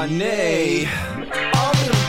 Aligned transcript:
Oh 0.00 0.06
nee. 0.10 0.80
Een 0.82 1.24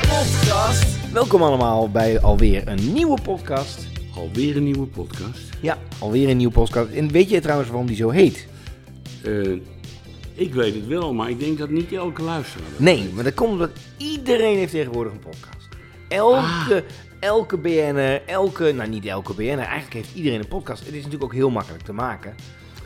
podcast. 0.09 1.11
Welkom 1.14 1.41
allemaal 1.43 1.90
bij 1.91 2.19
alweer 2.21 2.67
een 2.67 2.94
nieuwe 2.94 3.21
podcast. 3.21 3.87
Alweer 4.15 4.55
een 4.57 4.63
nieuwe 4.63 4.86
podcast. 4.88 5.41
Ja, 5.62 5.78
alweer 5.99 6.29
een 6.29 6.38
nieuwe 6.38 6.54
podcast. 6.54 6.89
En 6.91 7.12
weet 7.12 7.29
je 7.29 7.39
trouwens 7.39 7.69
waarom 7.69 7.88
die 7.88 7.96
zo 7.96 8.09
heet? 8.09 8.47
Eh, 9.23 9.51
ik 10.33 10.54
weet 10.54 10.73
het 10.75 10.88
wel, 10.88 11.13
maar 11.13 11.29
ik 11.29 11.39
denk 11.39 11.57
dat 11.57 11.69
niet 11.69 11.93
elke 11.93 12.21
luisteraar 12.21 12.67
dat 12.69 12.79
Nee, 12.79 13.09
maar 13.13 13.23
dat 13.23 13.33
komt 13.33 13.51
omdat 13.51 13.72
iedereen 13.97 14.58
heeft 14.58 14.71
tegenwoordig 14.71 15.13
een 15.13 15.19
podcast. 15.19 15.67
Elke, 16.08 16.84
elke 17.20 17.58
BN'er, 17.58 18.21
elke, 18.26 18.71
nou 18.71 18.89
niet 18.89 19.05
elke 19.05 19.34
BN'er, 19.34 19.58
eigenlijk 19.60 19.94
heeft 19.94 20.16
iedereen 20.16 20.39
een 20.39 20.48
podcast. 20.48 20.80
Het 20.80 20.89
is 20.94 20.96
natuurlijk 20.96 21.23
ook 21.23 21.34
heel 21.34 21.50
makkelijk 21.50 21.84
te 21.84 21.94
maken. 21.94 22.36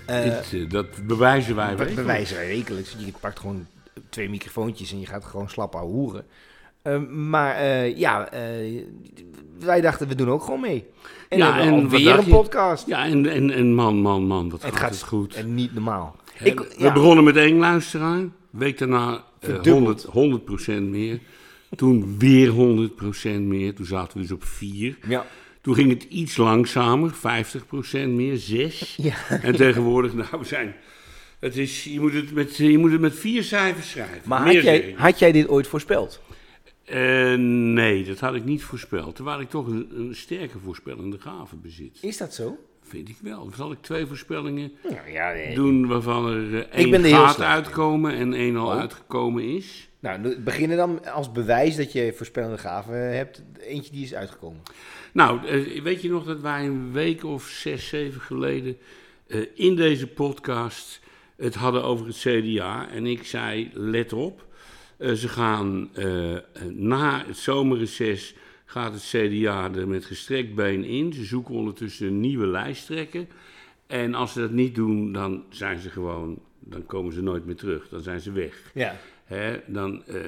Eh, 0.06 0.24
Dit, 0.24 0.54
eh, 0.54 0.70
dat 0.70 1.08
bewijzen 1.08 1.56
wij 1.56 1.66
be- 1.66 1.72
wekelijks. 1.72 2.02
bewijzen 2.02 2.36
wij 2.36 2.48
wekelijks. 2.48 2.96
Je 3.06 3.12
pakt 3.20 3.40
gewoon 3.40 3.68
twee 4.10 4.30
microfoontjes 4.30 4.92
en 4.92 5.00
je 5.00 5.06
gaat 5.06 5.26
gewoon 5.26 5.50
slap 5.50 5.76
ouwe 5.76 5.92
hoeren. 5.92 6.26
Eh, 6.82 7.00
maar 7.10 7.56
eh, 7.56 7.98
ja, 7.98 8.32
eh, 8.32 8.84
wij 9.60 9.82
dachten 9.82 10.08
we 10.08 10.16
doen 10.16 10.30
ook 10.30 10.44
gewoon 10.44 10.60
mee. 10.60 10.86
En 11.30 11.38
Ja, 11.38 11.60
en 11.60 11.90
dacht 11.90 12.04
een 12.04 12.26
podcast. 12.26 12.88
Ja, 12.88 13.06
en, 13.06 13.26
en, 13.26 13.52
en 13.52 13.74
man, 13.74 13.96
man, 13.96 14.24
man, 14.24 14.50
wat 14.50 14.62
het 14.62 14.72
gaat, 14.72 14.82
gaat 14.82 14.92
het 14.92 15.04
goed. 15.04 15.36
En 15.36 15.54
niet 15.54 15.74
normaal. 15.74 16.16
Ik, 16.40 16.60
we 16.60 16.74
ja, 16.78 16.94
begonnen 16.94 17.24
met 17.24 17.36
één 17.36 17.58
luisteraar, 17.58 18.24
week 18.50 18.78
daarna 18.78 19.14
eh, 19.14 19.50
Verdubbeld. 19.50 20.04
100, 20.04 20.72
100% 20.78 20.82
meer. 20.82 21.20
Toen 21.76 22.16
weer 22.18 22.52
100% 22.52 23.42
meer, 23.42 23.74
toen 23.74 23.86
zaten 23.86 24.14
we 24.18 24.22
dus 24.22 24.32
op 24.32 24.44
4. 24.44 24.98
ja, 25.08 25.26
Toen 25.62 25.76
ging 25.76 25.90
het 25.90 26.04
iets 26.04 26.38
langzamer, 26.38 27.14
50% 27.14 27.18
meer, 28.08 28.38
6. 28.38 28.96
ja. 28.98 29.16
En 29.42 29.56
tegenwoordig, 29.56 30.14
nou, 30.24 30.28
we 30.40 30.46
zijn... 30.46 30.76
Het 31.40 31.58
is, 31.58 31.84
je, 31.84 32.00
moet 32.00 32.14
het 32.14 32.32
met, 32.32 32.56
je 32.56 32.78
moet 32.78 32.92
het 32.92 33.02
met 33.02 33.16
vier 33.16 33.44
cijfers 33.44 33.90
schrijven. 33.90 34.22
Maar 34.26 34.46
had 34.46 34.64
jij, 34.64 34.94
had 34.98 35.20
dit 35.20 35.48
ooit 35.48 35.68
voorspeld? 35.68 36.22
Eh, 36.86 37.34
nee, 37.38 38.04
dat 38.04 38.20
had 38.20 38.36
ik 38.36 38.44
niet 38.44 38.64
voorspeld. 38.64 39.16
Terwijl 39.16 39.40
ik 39.40 39.50
toch 39.50 39.68
een, 39.68 39.92
een 39.96 40.16
sterke 40.16 40.60
voorspellende 40.60 41.20
gave 41.20 41.56
bezit. 41.56 41.98
Is 42.02 42.18
dat 42.18 42.34
zo? 42.34 42.58
Vind 42.82 43.10
ik 43.10 43.18
wel. 43.22 43.50
Zal 43.56 43.72
ik 43.72 43.82
twee 43.82 44.06
voorspellingen 44.06 44.72
Nou 44.84 45.12
ja, 45.12 45.32
nee. 45.32 45.56
doen 45.56 45.88
waarvan 45.88 46.28
er 46.28 46.68
eh, 46.70 46.86
één 46.86 47.06
gaat 47.06 47.42
uitkomen 47.42 48.14
en 48.14 48.34
één 48.34 48.56
al 48.56 48.68
Oh. 48.68 48.80
uitgekomen 48.80 49.44
is? 49.44 49.90
Nou, 50.00 50.40
beginnen 50.40 50.78
dan 50.78 51.06
als 51.14 51.32
bewijs 51.32 51.76
dat 51.76 51.92
je 51.92 52.14
voorspellende 52.16 52.58
gaven 52.58 53.16
hebt. 53.16 53.44
Eentje 53.60 53.92
die 53.92 54.04
is 54.04 54.14
uitgekomen. 54.14 54.62
Nou, 55.12 55.48
eh, 55.48 55.82
weet 55.82 56.02
je 56.02 56.10
nog 56.10 56.26
dat 56.26 56.42
wij 56.42 56.66
een 56.66 56.92
week 56.92 57.24
of 57.24 57.48
zes, 57.48 57.88
zeven 57.88 58.22
geleden 58.22 58.78
in 59.54 59.76
deze 59.76 60.08
podcast 60.08 61.00
het 61.38 61.56
hadden 61.56 61.84
over 61.84 62.06
het 62.06 62.18
CDA. 62.18 62.90
En 62.90 63.06
ik 63.06 63.26
zei, 63.26 63.70
let 63.74 64.14
op, 64.14 64.46
eh, 64.98 65.12
ze 65.12 65.28
gaan 65.28 65.90
eh, 65.94 66.36
na 66.70 67.26
het 67.26 67.38
zomerreces 67.38 68.36
gaat 68.66 68.94
het 68.94 69.04
CDA 69.04 69.72
er 69.74 69.88
met 69.88 70.06
gestrekt 70.06 70.56
been 70.56 70.84
in. 70.84 71.14
Ze 71.14 71.24
zoeken 71.24 71.56
ondertussen 71.56 72.08
een 72.08 72.20
nieuwe 72.20 72.48
lijsttrekker. 72.48 73.26
En 73.88 74.14
als 74.14 74.34
ze 74.34 74.40
dat 74.40 74.52
niet 74.52 74.76
doen, 74.76 75.12
dan 75.12 75.44
zijn 75.50 75.80
ze 75.80 75.90
gewoon, 75.90 76.40
dan 76.60 76.86
komen 76.86 77.14
ze 77.14 77.22
nooit 77.22 77.46
meer 77.46 77.56
terug. 77.56 77.90
Dan 77.90 78.02
zijn 78.02 78.20
ze 78.20 78.32
weg. 78.32 78.72
Ja. 78.74 78.96
Hè, 79.24 79.60
dan, 79.68 80.04
eh, 80.06 80.22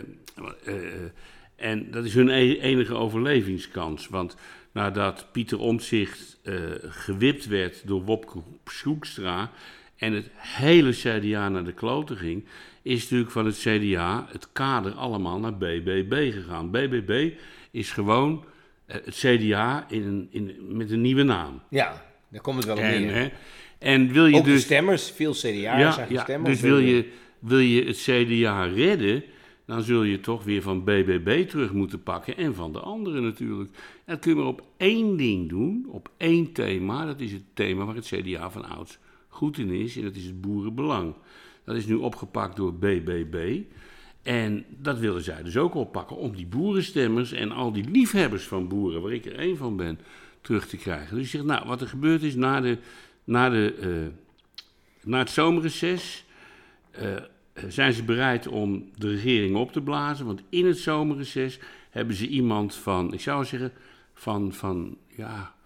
en 1.55 1.91
dat 1.91 2.05
is 2.05 2.13
hun 2.13 2.29
e- 2.29 2.59
enige 2.59 2.95
overlevingskans. 2.95 4.07
Want 4.07 4.35
nadat 4.71 5.27
Pieter 5.31 5.59
Omtzigt 5.59 6.39
gewipt 6.81 7.47
werd 7.47 7.87
door 7.87 8.03
Wopke 8.03 8.39
Schoekstra... 8.65 9.51
en 9.97 10.13
het 10.13 10.29
hele 10.37 10.91
CDA 10.91 11.49
naar 11.49 11.63
de 11.63 11.73
kloten 11.73 12.17
ging... 12.17 12.45
is 12.81 13.01
natuurlijk 13.01 13.31
van 13.31 13.45
het 13.45 13.57
CDA 13.57 14.27
het 14.31 14.51
kader 14.51 14.93
allemaal 14.93 15.39
naar 15.39 15.57
BBB 15.57 16.33
gegaan. 16.33 16.71
BBB 16.71 17.31
is 17.71 17.91
gewoon 17.91 18.45
eh, 18.85 18.95
het 19.05 19.15
CDA 19.15 19.85
in 19.89 20.03
een, 20.03 20.27
in, 20.31 20.77
met 20.77 20.91
een 20.91 21.01
nieuwe 21.01 21.23
naam. 21.23 21.61
Ja, 21.69 22.05
daar 22.29 22.41
komt 22.41 22.57
het 22.57 22.65
wel 22.65 22.75
op 22.75 22.81
En, 22.81 23.01
neer. 23.01 23.13
hè, 23.13 23.29
en 23.79 24.11
wil 24.11 24.25
je 24.25 24.35
Ook 24.35 24.43
de 24.43 24.51
dus... 24.51 24.61
stemmers, 24.61 25.11
veel 25.11 25.31
CDA'ers 25.31 25.95
zijn 25.95 26.07
gestemd. 26.07 26.45
dus 26.45 26.61
wil 26.61 26.79
je, 26.79 27.11
wil 27.39 27.59
je 27.59 27.83
het 27.83 27.97
CDA 27.97 28.63
redden, 28.63 29.23
dan 29.65 29.81
zul 29.81 30.03
je 30.03 30.19
toch 30.19 30.43
weer 30.43 30.61
van 30.61 30.83
BBB 30.83 31.47
terug 31.47 31.71
moeten 31.71 32.03
pakken 32.03 32.37
en 32.37 32.55
van 32.55 32.73
de 32.73 32.79
anderen 32.79 33.23
natuurlijk. 33.23 33.69
En 34.05 34.13
dat 34.13 34.19
kun 34.19 34.31
je 34.31 34.37
maar 34.37 34.47
op 34.47 34.61
één 34.77 35.17
ding 35.17 35.49
doen, 35.49 35.85
op 35.89 36.09
één 36.17 36.51
thema. 36.51 37.05
Dat 37.05 37.19
is 37.19 37.31
het 37.31 37.43
thema 37.53 37.85
waar 37.85 37.95
het 37.95 38.11
CDA 38.15 38.49
van 38.49 38.69
ouds 38.69 38.99
goed 39.37 39.57
in 39.57 39.69
is 39.69 39.97
en 39.97 40.03
dat 40.03 40.15
is 40.15 40.25
het 40.25 40.41
boerenbelang. 40.41 41.13
Dat 41.63 41.75
is 41.75 41.85
nu 41.85 41.93
opgepakt 41.93 42.55
door 42.55 42.73
BBB. 42.73 43.61
En 44.23 44.65
dat 44.77 44.99
willen 44.99 45.23
zij 45.23 45.43
dus 45.43 45.57
ook 45.57 45.75
oppakken 45.75 46.15
om 46.15 46.35
die 46.35 46.45
boerenstemmers 46.45 47.31
en 47.31 47.51
al 47.51 47.71
die 47.71 47.89
liefhebbers 47.89 48.43
van 48.43 48.67
boeren, 48.67 49.01
waar 49.01 49.13
ik 49.13 49.25
er 49.25 49.35
één 49.35 49.57
van 49.57 49.77
ben, 49.77 49.99
terug 50.41 50.67
te 50.67 50.77
krijgen. 50.77 51.15
Dus 51.15 51.31
je 51.31 51.37
zegt, 51.37 51.49
nou, 51.49 51.67
wat 51.67 51.81
er 51.81 51.87
gebeurd 51.87 52.23
is 52.23 52.35
na, 52.35 52.61
de, 52.61 52.77
na, 53.23 53.49
de, 53.49 53.73
eh, 53.81 54.13
na 55.03 55.17
het 55.17 55.29
zomerreces, 55.29 56.25
eh, 56.91 57.15
zijn 57.67 57.93
ze 57.93 58.03
bereid 58.03 58.47
om 58.47 58.89
de 58.95 59.09
regering 59.09 59.55
op 59.55 59.71
te 59.71 59.81
blazen. 59.81 60.25
Want 60.25 60.41
in 60.49 60.65
het 60.65 60.77
zomerreces 60.77 61.59
hebben 61.89 62.15
ze 62.15 62.27
iemand 62.27 62.75
van, 62.75 63.13
ik 63.13 63.21
zou 63.21 63.45
zeggen, 63.45 63.71
van, 64.13 64.53
van 64.53 64.97
ja, 65.07 65.31
eh, 65.31 65.39
eh, 65.39 65.56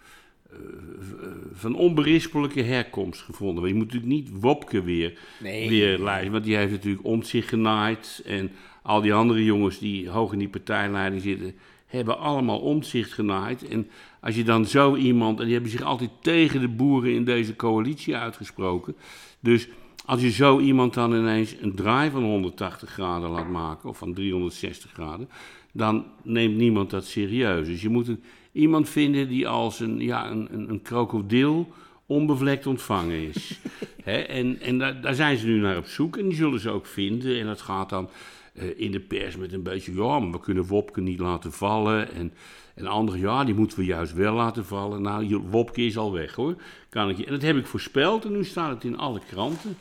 van 1.53 1.75
onberispelijke 1.75 2.61
herkomst 2.61 3.21
gevonden. 3.21 3.55
Want 3.63 3.67
je 3.67 3.79
moet 3.79 3.93
natuurlijk 3.93 4.13
niet 4.13 4.41
Wopke 4.41 4.83
weer, 4.83 5.19
Nee. 5.39 5.69
weer 5.69 5.99
lijsten, 5.99 6.31
want 6.31 6.43
die 6.43 6.55
heeft 6.55 6.71
natuurlijk 6.71 7.05
om 7.05 7.23
zich 7.23 7.49
genaaid. 7.49 8.21
En 8.25 8.51
al 8.81 9.01
die 9.01 9.13
andere 9.13 9.43
jongens 9.43 9.79
die 9.79 10.09
hoog 10.09 10.31
in 10.33 10.39
die 10.39 10.49
partijleiding 10.49 11.21
zitten, 11.21 11.53
hebben 11.85 12.19
allemaal 12.19 12.59
omzicht 12.59 13.13
genaaid. 13.13 13.67
En 13.67 13.87
als 14.21 14.35
je 14.35 14.43
dan 14.43 14.65
zo 14.65 14.95
iemand, 14.95 15.37
en 15.39 15.43
die 15.45 15.53
hebben 15.53 15.71
zich 15.71 15.81
altijd 15.81 16.09
tegen 16.21 16.59
de 16.59 16.67
boeren 16.67 17.13
in 17.13 17.23
deze 17.23 17.55
coalitie 17.55 18.15
uitgesproken. 18.15 18.95
Dus 19.39 19.67
als 20.05 20.21
je 20.21 20.31
zo 20.31 20.59
iemand 20.59 20.93
dan 20.93 21.13
ineens 21.13 21.55
een 21.61 21.75
draai 21.75 22.09
van 22.09 22.23
180 22.23 22.89
graden 22.89 23.29
laat 23.29 23.49
maken, 23.49 23.89
of 23.89 23.97
van 23.97 24.13
360 24.13 24.91
graden, 24.91 25.29
dan 25.73 26.05
neemt 26.23 26.57
niemand 26.57 26.89
dat 26.89 27.05
serieus. 27.05 27.67
Dus 27.67 27.81
je 27.81 27.89
moet 27.89 28.07
een, 28.07 28.23
iemand 28.51 28.89
vinden 28.89 29.27
die 29.27 29.47
als 29.47 29.79
een, 29.79 29.99
ja, 29.99 30.29
een, 30.29 30.47
een, 30.51 30.69
een 30.69 30.81
krokodil 30.81 31.73
onbevlekt 32.05 32.67
ontvangen 32.67 33.27
is. 33.27 33.59
En 34.03 34.59
en 34.61 34.77
daar, 34.77 35.01
daar 35.01 35.15
zijn 35.15 35.37
ze 35.37 35.45
nu 35.45 35.59
naar 35.59 35.77
op 35.77 35.85
zoek 35.85 36.17
en 36.17 36.27
die 36.27 36.37
zullen 36.37 36.59
ze 36.59 36.69
ook 36.69 36.85
vinden. 36.85 37.39
En 37.39 37.45
dat 37.45 37.61
gaat 37.61 37.89
dan 37.89 38.09
eh, 38.53 38.79
in 38.79 38.91
de 38.91 38.99
pers 38.99 39.35
met 39.35 39.53
een 39.53 39.63
beetje, 39.63 39.93
ja, 39.93 40.19
maar 40.19 40.31
we 40.31 40.39
kunnen 40.39 40.65
Wopke 40.65 41.01
niet 41.01 41.19
laten 41.19 41.51
vallen. 41.51 42.13
En, 42.13 42.33
en 42.75 42.87
anderen, 42.87 43.19
ja, 43.19 43.43
die 43.43 43.55
moeten 43.55 43.77
we 43.77 43.85
juist 43.85 44.13
wel 44.13 44.33
laten 44.33 44.65
vallen. 44.65 45.01
Nou, 45.01 45.41
Wopke 45.49 45.85
is 45.85 45.97
al 45.97 46.11
weg 46.11 46.35
hoor. 46.35 46.55
Kan 46.89 47.09
ik. 47.09 47.19
En 47.19 47.31
dat 47.31 47.41
heb 47.41 47.57
ik 47.57 47.65
voorspeld 47.65 48.25
en 48.25 48.31
nu 48.31 48.43
staat 48.43 48.73
het 48.73 48.83
in 48.83 48.97
alle 48.97 49.21
kranten. 49.27 49.77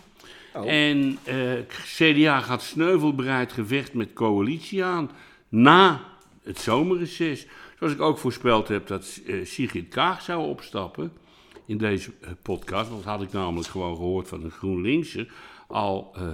Oh. 0.55 0.73
En 0.73 1.19
eh, 1.25 1.53
CDA 1.85 2.41
gaat 2.41 2.63
sneuvelbereid 2.63 3.53
gevecht 3.53 3.95
met 3.95 4.13
coalitie 4.13 4.85
aan 4.85 5.11
na 5.49 6.01
het 6.43 6.59
zomerreces. 6.59 7.47
Zoals 7.81 7.95
ik 7.95 8.01
ook 8.01 8.19
voorspeld 8.19 8.69
heb 8.69 8.87
dat 8.87 9.21
eh, 9.27 9.45
Sigrid 9.45 9.89
Kaag 9.89 10.23
zou 10.23 10.47
opstappen 10.47 11.13
in 11.67 11.79
deze 11.79 12.13
eh, 12.21 12.31
podcast. 12.43 12.91
Want 12.91 13.05
dat 13.05 13.13
had 13.13 13.23
ik 13.23 13.33
namelijk 13.33 13.69
gewoon 13.69 13.97
gehoord 13.97 14.29
van 14.29 14.45
een 14.45 14.51
GroenLinkser 14.51 15.33
al, 15.69 16.13
eh, 16.15 16.33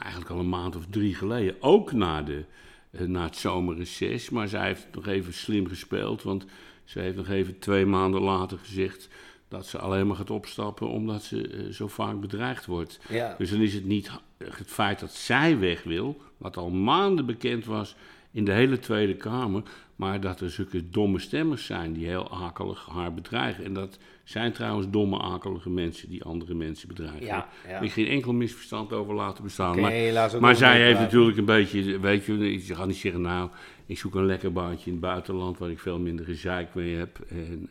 eigenlijk 0.00 0.30
al 0.30 0.38
een 0.38 0.48
maand 0.48 0.76
of 0.76 0.86
drie 0.90 1.14
geleden. 1.14 1.56
Ook 1.60 1.92
na, 1.92 2.22
de, 2.22 2.44
na 2.90 3.22
het 3.22 3.36
zomerreces. 3.36 4.30
Maar 4.30 4.48
zij 4.48 4.66
heeft 4.66 4.86
nog 4.92 5.06
even 5.06 5.32
slim 5.32 5.66
gespeeld, 5.66 6.22
want 6.22 6.44
ze 6.84 7.00
heeft 7.00 7.16
nog 7.16 7.28
even 7.28 7.58
twee 7.58 7.86
maanden 7.86 8.20
later 8.20 8.58
gezegd 8.58 9.08
dat 9.48 9.66
ze 9.66 9.78
alleen 9.78 10.06
maar 10.06 10.16
gaat 10.16 10.30
opstappen 10.30 10.88
omdat 10.88 11.22
ze 11.22 11.68
zo 11.72 11.86
vaak 11.86 12.20
bedreigd 12.20 12.66
wordt. 12.66 13.00
Ja. 13.08 13.34
Dus 13.38 13.50
dan 13.50 13.60
is 13.60 13.74
het 13.74 13.84
niet 13.84 14.10
het 14.38 14.70
feit 14.70 15.00
dat 15.00 15.12
zij 15.12 15.58
weg 15.58 15.82
wil, 15.82 16.20
wat 16.36 16.56
al 16.56 16.70
maanden 16.70 17.26
bekend 17.26 17.64
was 17.64 17.96
in 18.38 18.44
de 18.44 18.52
hele 18.52 18.78
Tweede 18.78 19.16
Kamer, 19.16 19.62
maar 19.96 20.20
dat 20.20 20.40
er 20.40 20.50
zulke 20.50 20.90
domme 20.90 21.18
stemmers 21.18 21.66
zijn 21.66 21.92
die 21.92 22.06
heel 22.06 22.30
akelig 22.30 22.86
haar 22.90 23.14
bedreigen. 23.14 23.64
En 23.64 23.72
dat 23.72 23.98
zijn 24.24 24.52
trouwens 24.52 24.90
domme, 24.90 25.20
akelige 25.20 25.70
mensen 25.70 26.08
die 26.08 26.24
andere 26.24 26.54
mensen 26.54 26.88
bedreigen. 26.88 27.26
Ja, 27.26 27.48
ja. 27.68 27.80
Ik 27.80 27.92
geen 27.92 28.06
enkel 28.06 28.32
misverstand 28.32 28.92
over 28.92 29.14
laten 29.14 29.44
bestaan. 29.44 29.80
Maar 29.80 30.40
maar 30.40 30.56
zij 30.56 30.82
heeft 30.84 31.00
natuurlijk 31.00 31.36
een 31.36 31.44
beetje, 31.44 32.00
weet 32.00 32.24
je, 32.24 32.66
je 32.66 32.74
gaat 32.74 32.86
niet 32.86 32.96
zeggen, 32.96 33.20
nou, 33.20 33.50
ik 33.86 33.98
zoek 33.98 34.14
een 34.14 34.26
lekker 34.26 34.52
baantje 34.52 34.86
in 34.86 34.92
het 34.92 35.00
buitenland 35.00 35.58
waar 35.58 35.70
ik 35.70 35.78
veel 35.78 35.98
minder 35.98 36.24
gezeik 36.24 36.74
mee 36.74 36.94
heb. 36.94 37.18
En, 37.28 37.68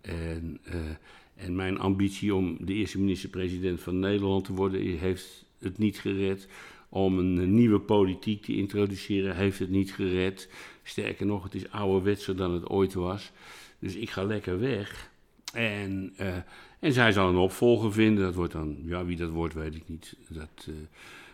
eh, 0.00 0.30
en, 0.30 0.58
eh, 0.64 1.44
en 1.44 1.56
mijn 1.56 1.78
ambitie 1.78 2.34
om 2.34 2.56
de 2.60 2.74
eerste 2.74 2.98
minister-president 2.98 3.80
van 3.80 3.98
Nederland 3.98 4.44
te 4.44 4.52
worden, 4.52 4.80
heeft 4.80 5.44
het 5.58 5.78
niet 5.78 5.98
gered. 5.98 6.48
Om 6.96 7.18
een 7.18 7.40
eh, 7.40 7.46
nieuwe 7.46 7.80
politiek 7.80 8.44
te 8.44 8.56
introduceren, 8.56 9.36
heeft 9.36 9.58
het 9.58 9.70
niet 9.70 9.92
gered. 9.92 10.48
Sterker 10.82 11.26
nog, 11.26 11.42
het 11.42 11.54
is 11.54 11.70
ouderwetser 11.70 12.36
dan 12.36 12.52
het 12.52 12.68
ooit 12.68 12.94
was. 12.94 13.32
Dus 13.78 13.94
ik 13.94 14.10
ga 14.10 14.22
lekker 14.22 14.60
weg. 14.60 15.10
En, 15.52 16.12
eh, 16.16 16.36
en 16.80 16.92
zij 16.92 17.12
zal 17.12 17.28
een 17.28 17.36
opvolger 17.36 17.92
vinden. 17.92 18.24
Dat 18.24 18.34
wordt 18.34 18.52
dan, 18.52 18.78
ja, 18.84 19.04
wie 19.04 19.16
dat 19.16 19.30
wordt, 19.30 19.54
weet 19.54 19.74
ik 19.74 19.88
niet. 19.88 20.16
Dat, 20.28 20.66
eh, 20.66 20.74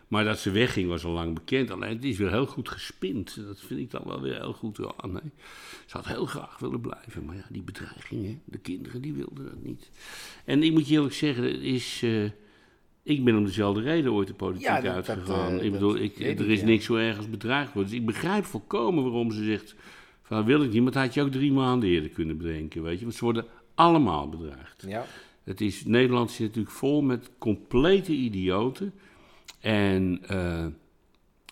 Maar 0.08 0.24
dat 0.24 0.38
ze 0.38 0.50
wegging 0.50 0.88
was 0.88 1.04
al 1.04 1.12
lang 1.12 1.34
bekend. 1.34 1.70
Alleen 1.70 1.94
het 1.94 2.04
is 2.04 2.18
weer 2.18 2.30
heel 2.30 2.46
goed 2.46 2.68
gespind. 2.68 3.36
Dat 3.46 3.60
vind 3.60 3.80
ik 3.80 3.90
dan 3.90 4.02
wel 4.04 4.20
weer 4.20 4.40
heel 4.40 4.52
goed. 4.52 4.76
Ja, 4.76 5.06
nee. 5.06 5.30
Ze 5.86 5.96
had 5.96 6.06
heel 6.06 6.26
graag 6.26 6.58
willen 6.58 6.80
blijven. 6.80 7.24
Maar 7.24 7.36
ja, 7.36 7.46
die 7.50 7.62
bedreigingen, 7.62 8.42
de 8.44 8.58
kinderen, 8.58 9.02
die 9.02 9.12
wilden 9.12 9.44
dat 9.44 9.62
niet. 9.62 9.90
En 10.44 10.62
ik 10.62 10.72
moet 10.72 10.88
je 10.88 10.94
eerlijk 10.94 11.14
zeggen, 11.14 11.44
het 11.44 11.60
is... 11.60 12.04
ik 13.02 13.24
ben 13.24 13.36
om 13.36 13.44
dezelfde 13.44 13.80
reden 13.80 14.12
ooit 14.12 14.26
de 14.28 14.34
politiek 14.34 14.66
Ja, 14.66 14.80
dat- 14.80 14.94
uitgegaan. 14.94 15.50
dat, 15.52 15.60
eh, 15.60 15.66
ik 15.66 15.72
bedoel, 15.72 15.96
ik, 15.96 16.18
er 16.20 16.26
ik, 16.26 16.38
is 16.40 16.60
ja. 16.60 16.66
niks 16.66 16.84
zo 16.84 16.94
erg 16.94 17.16
als 17.16 17.30
bedreigd 17.30 17.72
worden. 17.72 17.90
Dus 17.90 18.00
ik 18.00 18.06
begrijp 18.06 18.44
volkomen 18.44 19.02
waarom 19.02 19.32
ze 19.32 19.44
zegt... 19.44 19.74
van 20.22 20.44
wil 20.44 20.62
ik 20.62 20.72
niet, 20.72 20.82
maar 20.82 20.92
dat 20.92 21.02
had 21.02 21.14
je 21.14 21.22
ook 21.22 21.30
drie 21.30 21.52
maanden 21.52 21.88
eerder 21.88 22.10
kunnen 22.10 22.36
bedenken, 22.36 22.82
weet 22.82 22.98
je. 22.98 23.04
Want 23.04 23.16
ze 23.16 23.24
worden 23.24 23.46
allemaal 23.74 24.28
bedreigd. 24.28 24.84
Ja. 24.86 25.06
Het 25.44 25.60
is, 25.60 25.84
Nederland 25.84 26.30
zit 26.30 26.46
natuurlijk 26.46 26.74
vol 26.74 27.02
met 27.02 27.30
complete 27.38 28.12
idioten. 28.12 28.92
En, 29.60 30.18
eh, 30.26 30.64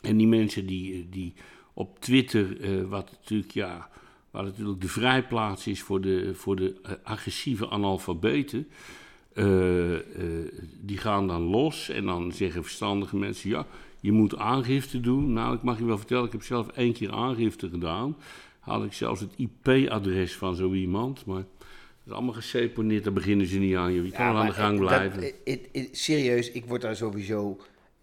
en 0.03 0.17
die 0.17 0.27
mensen 0.27 0.67
die, 0.67 1.09
die 1.09 1.35
op 1.73 2.01
Twitter, 2.01 2.61
eh, 2.61 2.83
wat 2.89 3.11
natuurlijk, 3.11 3.51
ja, 3.51 3.91
waar 4.31 4.45
natuurlijk 4.45 4.81
de 4.81 4.89
vrijplaats 4.89 5.67
is 5.67 5.83
voor 5.83 6.01
de, 6.01 6.35
voor 6.35 6.57
de 6.57 6.99
agressieve 7.03 7.69
analfabeten. 7.71 8.69
Eh, 9.45 9.95
eh, 9.95 10.03
die 10.81 10.99
gaan 10.99 11.27
dan 11.27 11.43
los 11.43 11.89
en 11.89 12.05
dan 12.05 12.33
zeggen 12.33 12.63
verstandige 12.63 13.17
mensen: 13.17 13.51
ja, 13.51 13.67
je 14.01 14.13
moet 14.13 14.37
aangifte 14.37 15.01
doen. 15.01 15.33
Nou, 15.33 15.55
ik 15.55 15.63
mag 15.63 15.79
je 15.79 15.85
wel 15.85 15.99
vertellen, 15.99 16.25
ik 16.25 16.33
heb 16.33 16.43
zelf 16.43 16.69
één 16.69 16.93
keer 16.93 17.11
aangifte 17.13 17.69
gedaan. 17.69 18.17
Had 18.61 18.85
ik 18.85 18.93
zelfs 18.93 19.21
het 19.21 19.33
IP-adres 19.37 20.37
van 20.37 20.55
zo 20.57 20.73
iemand, 20.73 21.25
maar 21.27 21.37
dat 21.37 22.07
is 22.07 22.13
allemaal 22.13 22.35
geseponeerd, 22.35 23.05
daar 23.05 23.13
beginnen 23.13 23.47
ze 23.47 23.59
niet 23.59 23.77
aan. 23.77 23.93
Je 23.93 24.11
kan 24.11 24.27
wel 24.33 24.37
aan 24.37 24.47
de 24.47 24.53
gang 24.53 24.79
blijven. 24.79 25.33
het- 25.45 25.89
serieus, 25.93 26.51
ik 26.51 26.65
word 26.65 26.81
daar 26.83 26.97
sowieso 26.97 27.61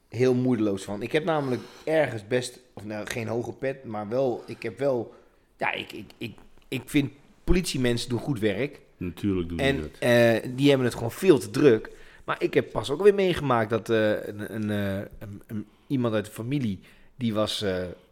heel 0.10 0.34
moedeloos 0.34 0.84
van. 0.84 1.02
Ik 1.02 1.12
heb 1.12 1.24
namelijk 1.24 1.62
ergens 1.84 2.28
best, 2.28 2.60
of 2.74 2.86
nou 2.86 3.08
geen 3.08 3.28
hoge 3.28 3.54
pet, 3.54 3.84
maar 3.84 4.10
wel, 4.10 4.44
ik 4.48 4.64
heb 4.64 4.80
wel, 4.80 5.14
ja, 5.58 5.72
ik, 5.74 5.92
ik, 5.92 6.06
ik, 6.18 6.34
ik 6.68 6.82
vind 6.86 7.12
politiemensen 7.44 8.10
doen 8.10 8.20
goed 8.20 8.40
werk. 8.40 8.80
Natuurlijk 8.98 9.48
doen 9.48 9.58
die 9.58 9.66
En 9.68 9.82
dat. 9.82 9.90
eh, 10.00 10.50
die 10.56 10.68
hebben 10.70 10.86
het 10.88 10.96
gewoon 10.96 11.12
veel 11.12 11.38
te 11.40 11.50
druk. 11.50 11.92
Maar 12.24 12.36
ik 12.44 12.54
heb 12.54 12.72
pas 12.72 12.90
ook 12.90 13.02
weer 13.04 13.14
meegemaakt 13.14 13.70
dat 13.70 13.90
eh, 13.90 14.10
een, 14.28 14.56
een, 14.56 14.70
eh, 14.70 15.06
een- 15.20 15.42
een- 15.48 15.68
iemand 15.88 16.14
uit 16.14 16.26
de 16.26 16.32
familie, 16.32 16.80
die 17.16 17.34
was 17.34 17.66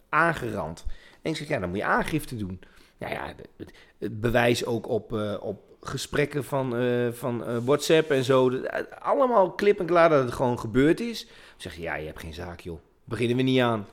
aangerand. 0.09 0.85
En 1.21 1.31
ik 1.31 1.37
zeg, 1.37 1.47
ja, 1.47 1.59
dan 1.59 1.69
moet 1.69 1.77
je 1.77 1.83
aangifte 1.83 2.35
doen. 2.37 2.59
Nou 2.97 3.13
ja, 3.13 3.33
het, 3.57 3.73
het 3.99 4.21
bewijs 4.21 4.65
ook 4.65 4.87
op, 4.89 5.11
op 5.41 5.61
gesprekken 5.81 6.43
van, 6.43 6.73
van 7.13 7.65
WhatsApp 7.65 8.11
en 8.11 8.23
zo. 8.23 8.49
Dat- 8.49 8.99
allemaal 8.99 9.51
klip 9.51 9.79
en 9.79 9.85
klaar 9.85 10.09
dat 10.09 10.23
het 10.23 10.33
gewoon 10.33 10.59
gebeurd 10.59 10.99
is. 10.99 11.21
Ik 11.23 11.29
zeg, 11.57 11.75
ja, 11.77 11.95
je 11.95 12.05
hebt 12.05 12.19
geen 12.19 12.33
zaak, 12.33 12.59
joh. 12.59 12.79
Beginnen 13.03 13.37
we 13.37 13.43
niet 13.43 13.59
aan. 13.61 13.87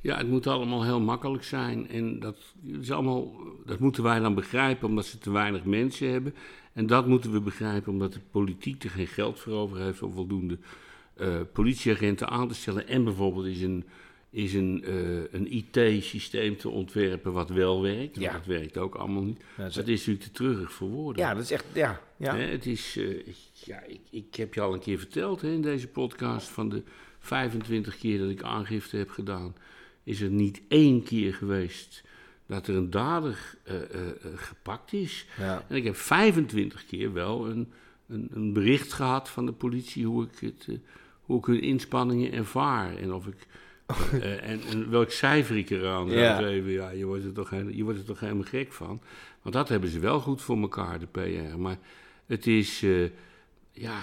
Ja, 0.00 0.16
het 0.16 0.28
moet 0.28 0.46
allemaal 0.46 0.84
heel 0.84 1.00
makkelijk 1.00 1.44
zijn. 1.44 1.88
En 1.88 2.18
dat, 2.20 2.36
is 2.80 2.90
allemaal, 2.90 3.32
dat 3.66 3.78
moeten 3.78 4.02
wij 4.02 4.18
dan 4.18 4.34
begrijpen 4.34 4.88
omdat 4.88 5.06
ze 5.06 5.18
te 5.18 5.30
weinig 5.30 5.64
mensen 5.64 6.10
hebben. 6.10 6.34
En 6.72 6.86
dat 6.86 7.06
moeten 7.06 7.32
we 7.32 7.40
begrijpen 7.40 7.92
omdat 7.92 8.12
de 8.12 8.20
politiek 8.30 8.84
er 8.84 8.90
geen 8.90 9.06
geld 9.06 9.38
voor 9.38 9.52
over 9.52 9.78
heeft 9.80 10.02
om 10.02 10.12
voldoende 10.12 10.58
eh, 11.14 11.40
politieagenten 11.52 12.28
aan 12.28 12.48
te 12.48 12.54
stellen. 12.54 12.88
En 12.88 13.04
bijvoorbeeld 13.04 13.46
is 13.46 13.62
een, 13.62 13.84
is 14.30 14.54
een, 14.54 14.84
eh, 14.84 15.32
een 15.32 15.52
IT-systeem 15.54 16.56
te 16.56 16.68
ontwerpen 16.68 17.32
wat 17.32 17.50
wel 17.50 17.82
werkt. 17.82 18.16
Ja. 18.20 18.32
dat 18.32 18.46
werkt 18.46 18.78
ook 18.78 18.94
allemaal 18.94 19.22
niet. 19.22 19.38
Ja, 19.38 19.44
dat 19.56 19.66
is- 19.68 19.74
Dat 19.74 19.88
is 19.88 19.98
natuurlijk 19.98 20.24
te 20.24 20.30
treurig 20.32 20.72
voor 20.72 20.88
woorden. 20.88 21.22
Ja, 21.22 21.34
dat 21.34 21.42
is 21.42 21.50
echt, 21.50 21.64
ja. 21.72 22.00
ja. 22.16 22.36
Hè, 22.36 22.42
het 22.42 22.66
is, 22.66 22.96
eh, 22.96 23.08
ik- 23.10 23.36
ja, 23.64 23.82
ik, 23.82 24.00
ik 24.10 24.34
heb 24.34 24.54
je 24.54 24.60
al 24.60 24.72
een 24.72 24.80
keer 24.80 24.98
verteld 24.98 25.40
hè, 25.40 25.50
in 25.52 25.62
deze 25.62 25.88
podcast 25.88 26.48
van 26.48 26.68
de 26.68 26.82
25 27.18 27.98
keer 27.98 28.18
dat 28.18 28.30
ik 28.30 28.42
aangifte 28.42 28.96
heb 28.96 29.10
gedaan, 29.10 29.54
is 30.10 30.20
er 30.20 30.30
niet 30.30 30.62
één 30.68 31.02
keer 31.02 31.34
geweest 31.34 32.02
dat 32.46 32.66
er 32.66 32.74
een 32.76 32.90
dader 32.90 33.54
eh, 33.62 33.74
eh, 33.76 33.82
eh, 34.08 34.14
gepakt 34.34 34.92
is. 34.92 35.26
ja. 35.38 35.64
En 35.68 35.76
ik 35.76 35.84
heb 35.84 35.96
25 35.96 36.86
keer 36.86 37.12
wel 37.12 37.46
een, 37.48 37.72
een, 38.08 38.28
een 38.32 38.52
bericht 38.52 38.92
gehad 38.92 39.28
van 39.28 39.46
de 39.46 39.52
politie 39.52 40.06
hoe 40.06 40.24
ik, 40.24 40.38
het, 40.40 40.78
hoe 41.22 41.38
ik 41.38 41.44
hun 41.44 41.60
inspanningen 41.62 42.32
ervaar. 42.32 42.96
En, 42.96 43.12
of 43.12 43.26
ik, 43.26 43.46
en, 44.42 44.60
en 44.70 44.90
welk 44.90 45.10
cijfer 45.10 45.56
ik 45.56 45.70
eraan 45.70 46.10
Ja. 46.10 46.36
geven. 46.36 46.70
Ja, 46.70 46.90
je 46.90 47.04
wordt, 47.04 47.24
er 47.24 47.32
toch, 47.32 47.50
heel- 47.50 47.68
je 47.68 47.84
wordt 47.84 47.98
er 47.98 48.04
toch 48.04 48.20
helemaal 48.20 48.42
gek 48.44 48.72
van. 48.72 49.00
Want 49.42 49.54
dat 49.54 49.68
hebben 49.68 49.90
ze 49.90 49.98
wel 49.98 50.20
goed 50.20 50.42
voor 50.42 50.60
elkaar, 50.60 50.98
de 50.98 51.06
PR. 51.06 51.58
Maar 51.58 51.78
het 52.26 52.46
is, 52.46 52.80
ja, 53.72 53.98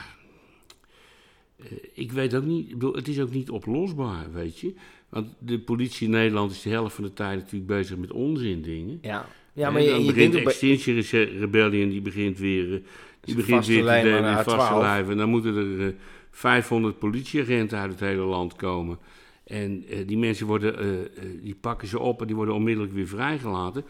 ik 1.94 2.12
weet 2.12 2.36
ook 2.36 2.44
niet, 2.44 2.65
ik 2.68 2.74
bedoel, 2.74 2.94
het 2.94 3.07
is 3.07 3.19
ook 3.19 3.31
niet 3.31 3.50
oplosbaar, 3.50 4.25
weet 4.33 4.59
je. 4.59 4.74
Want 5.09 5.27
de 5.39 5.59
politie 5.59 6.06
in 6.06 6.12
Nederland 6.13 6.51
is 6.51 6.62
de 6.62 6.69
helft 6.69 6.95
van 6.95 7.04
de 7.04 7.13
tijd 7.13 7.38
natuurlijk 7.39 7.68
bezig 7.68 7.98
met 7.98 8.12
onzin 8.12 8.62
dingen. 8.62 9.00
Ja, 9.01 9.25
ja 9.54 9.68
En 9.68 9.74
maar 9.74 9.81
je, 9.81 9.89
dan 9.89 10.04
je 10.04 10.13
begint 10.13 10.31
bij- 10.33 10.44
Extinction 10.44 11.01
Rebellion, 11.39 11.89
die 11.89 12.01
begint 12.01 12.38
weer, 12.38 12.74
eh, 12.74 12.80
die 13.21 13.36
begint 13.36 13.65
weer 13.65 13.83
te 13.83 13.89
aan 13.89 13.98
in 14.06 14.38
de 14.38 14.44
vaste 14.44 14.74
A12. 14.75 14.80
lijven. 14.81 15.12
En 15.12 15.18
dan 15.18 15.30
moeten 15.30 15.56
er 15.56 15.88
eh, 15.88 15.94
500 16.31 17.00
politieagenten 17.00 17.77
uit 17.80 17.92
het 17.92 18.00
hele 18.00 18.21
land 18.21 18.56
komen. 18.56 18.98
En 19.44 19.83
eh, 19.89 20.07
die 20.07 20.18
mensen 20.18 20.48
worden, 20.48 20.77
eh, 20.80 21.00
eh, 21.01 21.06
die 21.44 21.56
pakken 21.62 21.88
ze 21.88 22.00
op 22.00 22.21
en 22.21 22.27
die 22.27 22.36
worden 22.36 22.53
onmiddellijk 22.56 22.94
weer 22.94 23.07
vrijgelaten. 23.07 23.83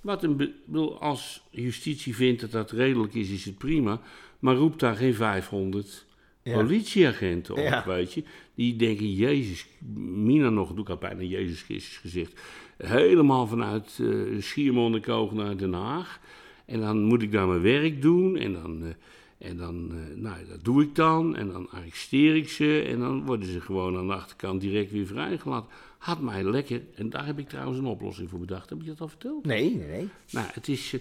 Wat 0.00 0.22
een, 0.22 0.36
be- 0.36 0.52
bedoel, 0.64 1.00
als 1.00 1.42
justitie 1.50 2.14
vindt 2.14 2.40
dat 2.40 2.50
dat 2.50 2.70
redelijk 2.70 3.14
is, 3.14 3.30
is 3.30 3.44
het 3.44 3.58
prima. 3.58 4.00
Maar 4.38 4.54
roept 4.54 4.80
daar 4.80 4.96
geen 4.96 5.14
500 5.14 6.06
Ja. 6.44 6.54
politieagenten 6.54 7.54
op, 7.54 7.60
Ja. 7.60 7.84
weet 7.86 8.12
je. 8.12 8.22
Die 8.54 8.76
denken, 8.76 9.12
Jezus, 9.14 9.66
Mina 10.04 10.48
nog, 10.48 10.72
doe 10.72 10.84
ik 10.84 10.88
al 10.90 10.96
bijna 10.96 11.22
Jezus 11.22 11.62
Christus 11.62 11.96
gezegd. 11.96 12.40
Helemaal 12.76 13.46
vanuit 13.46 13.98
eh 14.00 14.08
Schiermonnikoog 14.42 15.32
naar 15.32 15.56
Den 15.56 15.72
Haag. 15.72 16.20
En 16.66 16.80
dan 16.80 17.02
moet 17.02 17.22
ik 17.22 17.32
daar 17.32 17.46
mijn 17.46 17.62
werk 17.62 18.02
doen. 18.02 18.36
En 18.36 18.52
dan, 18.52 18.82
eh, 18.84 19.48
en 19.48 19.56
dan 19.56 19.90
eh, 19.90 20.16
nou, 20.16 20.36
dat 20.48 20.64
doe 20.64 20.82
ik 20.82 20.94
dan. 20.94 21.36
En 21.36 21.48
dan 21.48 21.70
arresteer 21.70 22.36
ik 22.36 22.48
ze. 22.48 22.84
En 22.88 22.98
dan 22.98 23.26
worden 23.26 23.48
ze 23.48 23.60
gewoon 23.60 23.96
aan 23.96 24.06
de 24.06 24.12
achterkant 24.14 24.60
direct 24.60 24.90
weer 24.92 25.06
vrijgelaten. 25.06 25.70
Had 25.98 26.20
mij 26.20 26.42
lekker. 26.44 26.82
En 26.94 27.10
daar 27.10 27.26
heb 27.26 27.38
ik 27.38 27.48
trouwens 27.48 27.78
een 27.78 27.84
oplossing 27.86 28.30
voor 28.30 28.38
bedacht. 28.38 28.70
Heb 28.70 28.78
je 28.80 28.86
dat 28.86 29.00
al 29.00 29.08
verteld? 29.08 29.44
Nee, 29.46 29.74
nee, 29.74 29.86
nee. 29.88 30.08
Nou, 30.30 30.46
het 30.52 30.68
is 30.68 30.96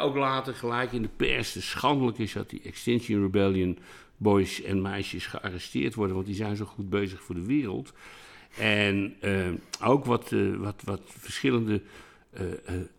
ook 0.00 0.16
later 0.16 0.54
gelijk 0.54 0.92
in 0.92 1.02
de 1.02 1.08
pers 1.16 1.52
te 1.52 1.62
schandelijk 1.62 2.18
is 2.18 2.32
dat 2.32 2.50
die 2.50 2.60
Extinction 2.64 3.22
Rebellion 3.22 3.78
boys 4.20 4.62
en 4.62 4.82
meisjes 4.82 5.26
gearresteerd 5.26 5.94
worden, 5.94 6.14
want 6.14 6.26
die 6.26 6.34
zijn 6.34 6.56
zo 6.56 6.64
goed 6.64 6.90
bezig 6.90 7.22
voor 7.22 7.34
de 7.34 7.46
wereld. 7.46 7.92
En 8.58 9.16
eh, 9.20 9.48
ook 9.82 10.04
wat, 10.04 10.32
eh, 10.32 10.54
wat, 10.56 10.82
wat 10.84 11.00
verschillende 11.04 11.82
eh, 12.30 12.44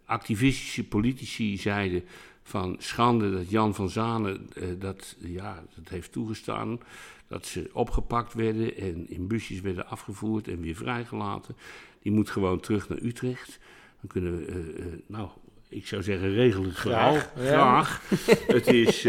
activistische 0.06 0.84
politici 0.84 1.58
zeiden 1.58 2.04
van 2.44 2.76
schande 2.80 3.32
dat 3.32 3.50
Jan 3.50 3.76
van 3.76 3.90
Zanen 3.90 4.50
dat, 4.80 5.16
ja, 5.20 5.64
dat 5.76 5.90
heeft 5.90 6.12
toegestaan. 6.12 6.80
Dat 7.28 7.46
ze 7.46 7.70
opgepakt 7.74 8.34
werden 8.34 8.78
en 8.78 9.10
in 9.10 9.28
busjes 9.28 9.62
werden 9.62 9.88
afgevoerd 9.88 10.48
en 10.48 10.62
weer 10.62 10.76
vrijgelaten. 10.76 11.56
Die 12.02 12.12
moet 12.12 12.30
gewoon 12.30 12.60
terug 12.60 12.90
naar 12.90 13.02
Utrecht. 13.02 13.60
Dan 14.00 14.10
kunnen 14.10 14.46
we, 14.46 15.04
nou, 15.08 15.30
ik 15.70 15.88
zou 15.88 16.04
zeggen, 16.04 16.34
regel 16.34 16.64
het 16.64 16.80
vooral. 16.80 17.14
Graag, 17.14 17.32
ja. 17.36 17.84
Graag. 17.84 18.02
het 18.58 18.68
is... 18.68 19.06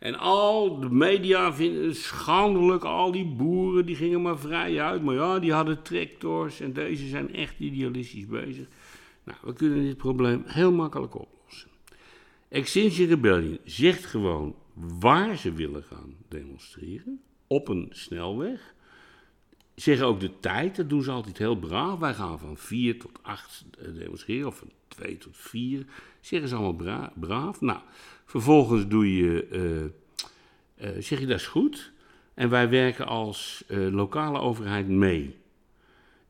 en 0.00 0.18
al 0.18 0.80
de 0.80 0.90
media 0.90 1.52
vinden 1.54 1.86
het 1.86 1.96
schandelijk. 1.96 2.84
Al 2.84 3.12
die 3.12 3.24
boeren 3.26 3.86
die 3.86 3.96
gingen 3.96 4.22
maar 4.22 4.38
vrij 4.38 4.80
uit. 4.80 5.02
Maar 5.02 5.14
ja, 5.14 5.38
die 5.38 5.52
hadden 5.52 5.82
tractors. 5.82 6.60
En 6.60 6.72
deze 6.72 7.06
zijn 7.08 7.34
echt 7.34 7.58
idealistisch 7.58 8.26
bezig. 8.26 8.66
Nou, 9.24 9.38
we 9.42 9.52
kunnen 9.52 9.82
dit 9.82 9.96
probleem 9.96 10.42
heel 10.46 10.72
makkelijk 10.72 11.14
oplossen. 11.14 11.70
Extinction 12.48 13.08
Rebellion 13.08 13.58
zegt 13.64 14.04
gewoon 14.04 14.54
waar 14.74 15.36
ze 15.36 15.52
willen 15.52 15.82
gaan 15.82 16.14
demonstreren. 16.28 17.20
Op 17.46 17.68
een 17.68 17.88
snelweg. 17.90 18.74
Zeggen 19.74 20.06
ook 20.06 20.20
de 20.20 20.38
tijd, 20.40 20.76
dat 20.76 20.88
doen 20.88 21.02
ze 21.02 21.10
altijd 21.10 21.38
heel 21.38 21.56
braaf. 21.58 21.98
Wij 21.98 22.14
gaan 22.14 22.38
van 22.38 22.56
4 22.56 22.98
tot 22.98 23.18
8 23.22 23.64
demonstreren, 23.94 24.46
of 24.46 24.56
van 24.56 24.70
2 24.88 25.16
tot 25.16 25.36
4. 25.36 25.84
Zeggen 26.20 26.48
ze 26.48 26.54
allemaal 26.54 26.74
bra- 26.74 27.12
braaf. 27.14 27.60
Nou, 27.60 27.80
vervolgens 28.30 28.86
doe 28.86 29.16
je, 29.16 29.46
eh, 29.46 30.88
eh, 30.88 31.02
zeg 31.02 31.20
je 31.20 31.26
dat 31.26 31.38
is 31.38 31.46
goed. 31.46 31.92
En 32.34 32.50
wij 32.50 32.68
werken 32.68 33.06
als 33.06 33.64
eh, 33.66 33.92
lokale 33.92 34.38
overheid 34.38 34.88
mee. 34.88 35.38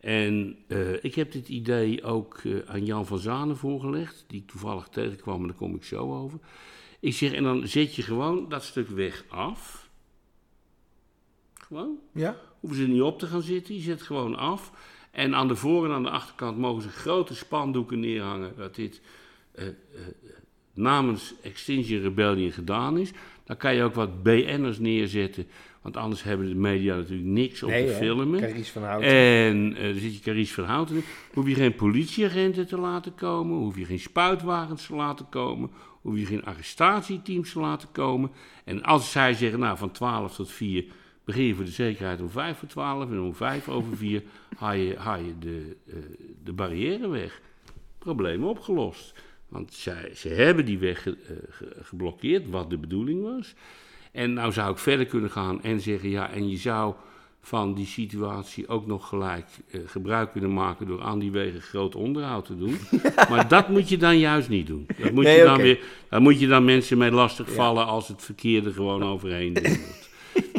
En 0.00 0.57
ik 1.00 1.14
heb 1.14 1.33
dit 1.33 1.49
idee 1.49 2.02
ook 2.02 2.42
aan 2.66 2.85
Jan 2.85 3.07
van 3.07 3.19
Zanen 3.19 3.57
voorgelegd, 3.57 4.25
die 4.26 4.40
ik 4.40 4.47
toevallig 4.47 4.88
tegenkwam, 4.88 5.40
en 5.40 5.47
daar 5.47 5.57
kom 5.57 5.75
ik 5.75 5.85
zo 5.85 6.14
over. 6.23 6.38
Ik 7.00 7.14
zeg, 7.14 7.33
en 7.33 7.42
dan 7.42 7.66
zet 7.66 7.95
je 7.95 8.02
gewoon 8.02 8.49
dat 8.49 8.64
stuk 8.64 8.88
weg 8.88 9.25
af. 9.28 9.90
Gewoon. 11.54 11.99
Ja? 12.12 12.37
Hoeven 12.61 12.78
ze 12.78 12.87
niet 12.87 13.02
op 13.02 13.19
te 13.19 13.26
gaan 13.26 13.42
zitten, 13.42 13.75
je 13.75 13.80
zet 13.80 14.02
gewoon 14.02 14.37
af. 14.37 14.73
En 15.11 15.35
aan 15.35 15.49
de 15.49 15.57
voor- 15.57 15.85
en 15.85 15.92
aan 15.92 16.02
de 16.02 16.11
achterkant 16.11 16.59
mogen 16.59 16.83
ze 16.83 16.88
grote 16.88 17.35
spandoeken 17.35 18.00
neerhangen 18.00 18.57
dat 18.57 18.75
dit 18.75 19.00
namens 20.75 21.35
Extinction 21.43 22.00
Rebellion 22.00 22.53
gedaan 22.53 22.99
is. 22.99 23.12
Dan 23.45 23.57
kan 23.57 23.75
je 23.75 23.83
ook 23.83 23.95
wat 23.95 24.23
BN'ers 24.23 24.79
neerzetten 24.79 25.47
Want 25.83 25.97
anders 25.97 26.23
hebben 26.23 26.49
de 26.49 26.55
media 26.55 26.97
natuurlijk 26.97 27.29
niks 27.29 27.62
om 27.62 27.71
te 27.71 27.97
filmen. 27.99 28.41
Carice 28.41 28.73
van 28.73 28.83
Houten. 28.83 29.11
En 29.11 29.77
eh 29.77 29.83
dan 29.83 30.00
zit 30.00 30.15
je 30.15 30.21
Carice 30.21 30.55
van 30.55 30.65
Houten. 30.65 30.97
in. 30.97 31.05
Hoef 31.33 31.49
je 31.49 31.55
geen 31.55 31.75
politieagenten 31.75 32.67
te 32.67 32.79
laten 32.79 33.15
komen. 33.15 33.57
Hoef 33.57 33.79
je 33.79 33.85
geen 33.85 33.99
spuitwagens 33.99 34.87
te 34.87 34.95
laten 34.95 35.29
komen. 35.29 35.71
Hoef 36.00 36.19
je 36.19 36.27
geen 36.27 36.45
arrestatieteams 36.45 37.53
te 37.53 37.61
laten 37.61 37.89
komen. 37.93 38.31
En 38.65 38.83
als 38.83 39.11
zij 39.11 39.35
zeggen, 39.35 39.59
nou 39.59 39.79
van 39.79 39.91
12 39.91 40.35
tot 40.35 40.50
4 40.50 40.85
begin 41.25 41.45
je 41.45 41.55
voor 41.55 41.65
de 41.65 41.71
zekerheid 41.71 42.21
om 42.21 42.31
5 42.31 42.59
voor 42.59 42.69
12. 42.69 43.11
En 43.11 43.21
om 43.21 43.35
5 43.35 43.69
over 43.69 43.97
4 43.97 44.23
haal 44.57 44.73
je, 44.75 44.97
haal 44.99 45.19
je 45.19 45.39
de, 45.39 45.77
eh, 45.87 45.95
de 46.45 46.53
barrière 46.53 47.09
weg. 47.09 47.41
Probleem 47.99 48.45
opgelost. 48.45 49.15
Want 49.50 49.75
zij, 49.75 50.11
ze 50.14 50.28
hebben 50.28 50.64
die 50.64 50.78
weg 50.78 51.02
ge- 51.02 51.16
eh, 51.28 51.35
ge- 51.50 51.76
geblokkeerd, 51.83 52.50
wat 52.50 52.71
de 52.71 52.78
bedoeling 52.78 53.23
was. 53.23 53.54
En 54.12 54.33
nou 54.33 54.52
zou 54.52 54.73
ik 54.73 54.78
verder 54.78 55.07
kunnen 55.07 55.30
gaan 55.30 55.62
en 55.62 55.80
zeggen, 55.80 56.09
ja, 56.11 56.30
en 56.30 56.49
je 56.50 56.57
zou 56.57 56.95
van 57.42 57.75
die 57.75 57.87
situatie 57.87 58.69
ook 58.69 58.87
nog 58.87 59.09
gelijk 59.09 59.47
eh, 59.71 59.80
gebruik 59.87 60.33
kunnen 60.33 60.52
maken 60.52 60.87
door 60.87 61.02
aan 61.02 61.19
die 61.19 61.30
wegen 61.30 61.61
groot 61.61 61.95
onderhoud 61.95 62.45
te 62.45 62.57
doen. 62.57 62.76
maar 63.30 63.49
dat 63.49 63.69
moet 63.69 63.88
je 63.88 63.97
dan 63.97 64.19
juist 64.19 64.49
niet 64.49 64.66
doen. 64.66 64.87
Dat 64.99 65.12
moet 65.12 65.25
Nee, 65.25 65.38
je 65.38 65.45
dan 65.45 65.57
weer, 65.57 65.80
daar 66.09 66.21
moet 66.23 66.40
je 66.40 66.47
dan 66.47 66.64
mensen 66.64 66.99
mee 66.99 67.11
lastigvallen 67.11 67.87
als 67.87 68.09
het 68.09 68.23
verkeer 68.25 68.66
er 68.66 68.73
gewoon 68.73 69.02
overheen 69.12 69.52
doet. 69.54 69.78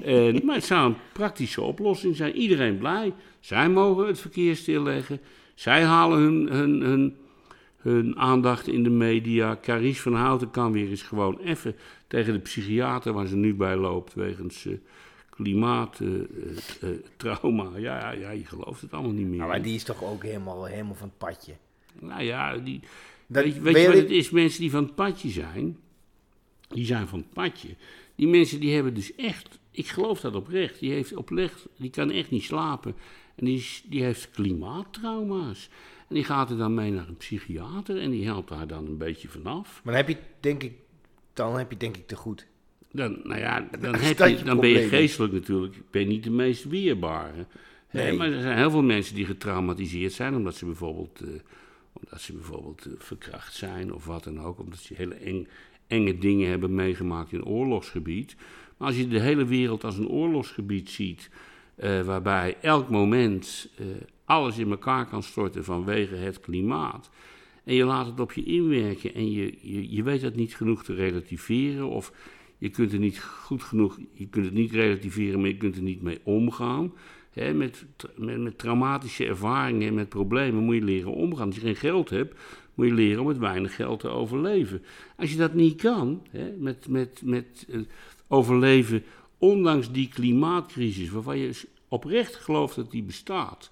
En, 0.03 0.41
maar 0.45 0.55
het 0.55 0.65
zou 0.65 0.85
een 0.89 0.95
praktische 1.13 1.61
oplossing 1.61 2.15
zijn. 2.15 2.35
Iedereen 2.35 2.77
blij. 2.77 3.13
Zij 3.39 3.69
mogen 3.69 4.07
het 4.07 4.19
verkeer 4.19 4.55
stilleggen. 4.55 5.19
Zij 5.55 5.83
halen 5.83 6.19
hun, 6.19 6.47
hun, 6.51 6.81
hun, 6.81 7.15
hun 7.81 8.17
aandacht 8.17 8.67
in 8.67 8.83
de 8.83 8.89
media. 8.89 9.57
Carice 9.61 10.01
van 10.01 10.13
Houten 10.13 10.51
kan 10.51 10.71
weer 10.71 10.89
eens 10.89 11.01
gewoon 11.01 11.37
even 11.39 11.75
tegen 12.07 12.33
de 12.33 12.39
psychiater 12.39 13.13
waar 13.13 13.27
ze 13.27 13.35
nu 13.35 13.55
bij 13.55 13.75
loopt 13.75 14.13
wegens 14.13 14.65
eh, 14.65 14.73
klimaattrauma. 15.29 17.69
ja, 17.77 17.99
ja, 17.99 18.11
ja, 18.11 18.29
je 18.29 18.45
gelooft 18.45 18.81
het 18.81 18.93
allemaal 18.93 19.11
niet 19.11 19.27
meer. 19.27 19.37
Nou, 19.37 19.49
maar 19.49 19.61
die 19.61 19.75
is 19.75 19.83
toch 19.83 20.03
ook 20.03 20.23
helemaal, 20.23 20.65
helemaal 20.65 20.95
van 20.95 21.07
het 21.07 21.17
padje. 21.17 21.53
Nou 21.99 22.23
ja, 22.23 22.57
die, 22.57 22.79
Dat- 23.27 23.43
weet, 23.43 23.53
je- 23.53 23.61
weet 23.61 23.85
wat 23.85 23.95
het 23.95 24.09
is? 24.09 24.29
Mensen 24.29 24.61
die 24.61 24.71
van 24.71 24.83
het 24.83 24.95
padje 24.95 25.29
zijn, 25.29 25.77
die 26.69 26.85
zijn 26.85 27.07
van 27.07 27.19
het 27.19 27.33
padje. 27.33 27.67
Die 28.15 28.27
mensen 28.27 28.59
die 28.59 28.73
hebben 28.73 28.93
dus 28.93 29.15
echt, 29.15 29.59
ik 29.71 29.87
geloof 29.87 30.19
dat 30.21 30.35
oprecht, 30.35 30.79
die, 30.79 30.91
heeft 30.91 31.15
oprecht, 31.15 31.67
die 31.77 31.89
kan 31.89 32.11
echt 32.11 32.31
niet 32.31 32.43
slapen. 32.43 32.95
En 33.35 33.45
die, 33.45 33.57
is- 33.57 33.83
die 33.85 34.03
heeft 34.03 34.31
klimaattrauma's. 34.31 35.69
En 36.11 36.17
die 36.17 36.25
gaat 36.25 36.49
er 36.49 36.57
dan 36.57 36.73
mee 36.73 36.91
naar 36.91 37.07
een 37.07 37.17
psychiater 37.17 37.97
en 38.01 38.09
die 38.09 38.25
helpt 38.25 38.49
haar 38.49 38.67
dan 38.67 38.85
een 38.85 38.97
beetje 38.97 39.27
vanaf. 39.27 39.81
Maar 39.83 39.93
dan 39.93 40.05
heb 40.05 40.07
je 40.07 40.23
denk 40.39 40.63
ik, 40.63 40.73
dan 41.33 41.57
heb 41.57 41.71
je 41.71 41.77
denk 41.77 41.97
ik 41.97 42.07
te 42.07 42.15
goed. 42.15 42.47
Dan, 42.91 43.19
nou 43.23 43.39
ja, 43.39 43.67
dan, 43.79 43.95
heb 43.99 44.17
je, 44.17 44.43
dan 44.43 44.59
ben 44.59 44.69
je 44.69 44.87
geestelijk 44.87 45.33
natuurlijk 45.33 45.75
ben 45.91 46.01
je 46.01 46.07
niet 46.07 46.23
de 46.23 46.29
meest 46.29 46.63
weerbare. 46.63 47.45
Nee. 47.91 48.13
maar 48.13 48.31
er 48.31 48.41
zijn 48.41 48.57
heel 48.57 48.69
veel 48.71 48.83
mensen 48.83 49.15
die 49.15 49.25
getraumatiseerd 49.25 50.13
zijn 50.13 50.35
omdat 50.35 50.55
ze 50.55 50.65
bijvoorbeeld, 50.65 51.21
eh, 51.21 51.27
omdat 51.93 52.21
ze 52.21 52.33
bijvoorbeeld 52.33 52.85
eh, 52.85 52.91
verkracht 52.97 53.53
zijn 53.53 53.93
of 53.93 54.05
wat 54.05 54.23
dan 54.23 54.41
ook. 54.41 54.59
Omdat 54.59 54.79
ze 54.79 54.93
hele 54.93 55.15
eng, 55.15 55.47
enge 55.87 56.17
dingen 56.17 56.49
hebben 56.49 56.75
meegemaakt 56.75 57.31
in 57.31 57.45
oorlogsgebied. 57.45 58.35
Maar 58.77 58.87
als 58.87 58.97
je 58.97 59.07
de 59.07 59.19
hele 59.19 59.45
wereld 59.45 59.83
als 59.83 59.97
een 59.97 60.09
oorlogsgebied 60.09 60.89
ziet, 60.89 61.29
eh, 61.75 62.01
waarbij 62.01 62.57
elk 62.61 62.89
moment 62.89 63.69
alles 64.31 64.57
in 64.57 64.69
elkaar 64.69 65.05
kan 65.05 65.23
storten 65.23 65.63
vanwege 65.63 66.15
het 66.15 66.39
klimaat. 66.39 67.09
En 67.63 67.75
je 67.75 67.83
laat 67.83 68.05
het 68.05 68.19
op 68.19 68.31
je 68.31 68.43
inwerken 68.43 69.13
en 69.13 69.31
je, 69.31 69.57
je, 69.95 70.03
weet 70.03 70.21
dat 70.21 70.35
niet 70.35 70.55
genoeg 70.55 70.83
te 70.83 70.93
relativeren. 70.93 71.89
Of 71.89 72.13
je 72.57 72.69
kunt 72.69 72.93
er 72.93 72.99
niet 72.99 73.19
goed 73.19 73.63
genoeg, 73.63 73.99
je 74.13 74.27
kunt 74.27 74.45
het 74.45 74.53
niet 74.53 74.71
relativeren, 74.71 75.39
maar 75.39 75.49
je 75.49 75.57
kunt 75.57 75.75
er 75.75 75.81
niet 75.81 76.01
mee 76.01 76.19
omgaan. 76.23 76.93
Met, 77.33 77.55
met, 77.55 77.85
met 78.17 78.57
traumatische 78.57 79.25
ervaringen 79.25 79.87
en 79.87 79.93
met 79.93 80.09
problemen 80.09 80.63
moet 80.63 80.75
je 80.75 80.83
leren 80.83 81.13
omgaan. 81.13 81.45
Als 81.45 81.55
je 81.55 81.61
geen 81.61 81.75
geld 81.75 82.09
hebt, 82.09 82.39
moet 82.73 82.87
je 82.87 82.93
leren 82.93 83.21
om 83.21 83.27
met 83.27 83.37
weinig 83.37 83.75
geld 83.75 83.99
te 83.99 84.07
overleven. 84.07 84.83
Als 85.17 85.31
je 85.31 85.37
dat 85.37 85.53
niet 85.53 85.81
kan, 85.81 86.21
met, 86.57 86.87
met, 86.87 87.21
met 87.25 87.67
eh, 87.69 87.79
overleven, 88.27 89.03
ondanks 89.37 89.91
die 89.91 90.07
klimaatcrisis, 90.07 91.09
waarvan 91.09 91.37
je 91.37 91.61
oprecht 91.87 92.35
gelooft 92.35 92.75
dat 92.75 92.91
die 92.91 93.03
bestaat. 93.03 93.71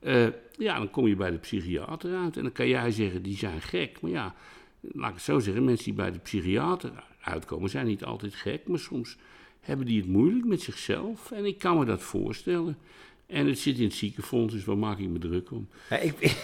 Eh, 0.00 0.26
ja, 0.58 0.76
dan 0.78 0.90
kom 0.90 1.06
je 1.06 1.16
bij 1.16 1.30
de 1.30 1.38
psychiater 1.38 2.16
uit. 2.16 2.36
En 2.36 2.42
dan 2.42 2.52
kan 2.52 2.68
jij 2.68 2.90
zeggen, 2.90 3.22
die 3.22 3.36
zijn 3.36 3.60
gek. 3.62 4.00
Maar 4.00 4.10
ja, 4.10 4.34
laat 4.80 5.08
ik 5.08 5.14
het 5.14 5.24
zo 5.24 5.38
zeggen, 5.38 5.64
mensen 5.64 5.84
die 5.84 5.94
bij 5.94 6.10
de 6.10 6.18
psychiater 6.18 6.90
uitkomen, 7.20 7.70
zijn 7.70 7.86
niet 7.86 8.04
altijd 8.04 8.34
gek, 8.34 8.68
maar 8.68 8.78
soms 8.78 9.16
hebben 9.60 9.86
die 9.86 10.00
het 10.00 10.08
moeilijk 10.10 10.46
met 10.46 10.60
zichzelf. 10.62 11.30
En 11.30 11.44
ik 11.44 11.58
kan 11.58 11.78
me 11.78 11.84
dat 11.84 12.02
voorstellen. 12.02 12.78
En 13.26 13.46
het 13.46 13.58
zit 13.58 13.78
in 13.78 13.84
het 13.84 13.94
ziekenfonds, 13.94 14.54
dus 14.54 14.64
waar 14.64 14.78
maak 14.78 14.98
ik 14.98 15.08
me 15.08 15.18
druk 15.18 15.50
om? 15.50 15.68
Ja, 15.90 15.96
ik, 15.96 16.14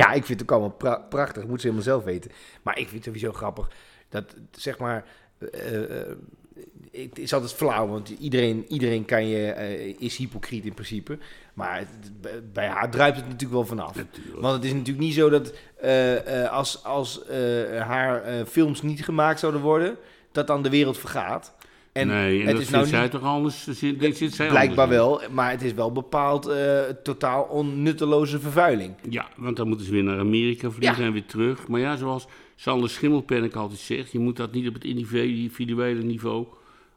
ja, 0.00 0.12
ik 0.12 0.24
vind 0.24 0.40
het 0.40 0.42
ook 0.42 0.50
allemaal 0.58 0.76
pra- 0.76 1.06
prachtig. 1.08 1.46
Moet 1.46 1.60
ze 1.60 1.66
helemaal 1.66 1.84
zelf 1.88 2.04
weten. 2.04 2.30
Maar 2.62 2.78
ik 2.78 2.88
vind 2.88 3.04
het 3.04 3.14
sowieso 3.14 3.32
grappig 3.32 3.70
dat, 4.08 4.36
zeg 4.50 4.78
maar... 4.78 5.04
eh, 5.38 6.00
eh, 6.00 6.16
het 6.92 7.18
is 7.18 7.32
altijd 7.32 7.52
flauw, 7.52 7.86
want 7.88 8.08
iedereen, 8.20 8.64
iedereen 8.68 9.04
kan 9.04 9.26
je, 9.26 9.46
eh, 9.50 9.94
is 9.98 10.16
hypocriet 10.16 10.64
in 10.64 10.74
principe. 10.74 11.18
Maar 11.54 11.78
het- 11.78 12.52
bij 12.52 12.66
haar 12.66 12.90
druipt 12.90 13.16
het 13.16 13.24
natuurlijk 13.24 13.52
wel 13.52 13.64
vanaf. 13.66 13.96
Natuurlijk. 13.96 14.40
Want 14.40 14.54
het 14.54 14.64
is 14.64 14.72
natuurlijk 14.72 14.98
niet 14.98 15.14
zo 15.14 15.28
dat 15.28 15.54
eh, 15.80 16.42
eh, 16.44 16.52
als, 16.52 16.84
als 16.84 17.20
haar 17.78 18.22
films 18.46 18.82
niet 18.82 19.04
gemaakt 19.04 19.40
zouden 19.40 19.60
worden, 19.60 19.96
dat 20.32 20.46
dan 20.46 20.62
de 20.62 20.70
wereld 20.70 20.98
vergaat. 20.98 21.54
En 21.92 22.06
nee, 22.06 22.40
en 22.40 22.46
het 22.46 22.52
dat 22.56 22.62
is 22.64 22.70
nou 22.70 22.86
zij 22.86 23.02
niet, 23.02 23.10
toch 23.10 23.22
anders? 23.22 23.64
Zit, 23.64 23.76
zit, 23.76 24.16
zit 24.16 24.34
zij 24.34 24.48
blijkbaar 24.48 24.88
wel, 24.88 25.20
maar 25.30 25.50
het 25.50 25.62
is 25.62 25.72
wel 25.74 25.92
bepaald 25.92 26.50
totaal 27.02 27.42
onnutteloze 27.42 28.40
vervuiling. 28.40 28.94
Ja, 29.08 29.28
want 29.36 29.56
dan 29.56 29.68
moeten 29.68 29.86
ze 29.86 29.92
weer 29.92 30.02
naar 30.04 30.18
Amerika 30.18 30.70
vliegen 30.70 31.00
Ja. 31.00 31.06
en 31.06 31.12
weer 31.12 31.26
terug. 31.26 31.68
Maar 31.68 31.80
ja, 31.80 31.96
zoals 31.96 32.26
Sander 32.60 32.90
Schimmelpenninck 32.90 33.54
altijd 33.54 33.80
zegt, 33.80 34.12
je 34.12 34.18
moet 34.18 34.36
dat 34.36 34.52
niet 34.52 34.68
op 34.68 34.74
het 34.74 34.84
individuele 34.84 36.02
niveau 36.02 36.46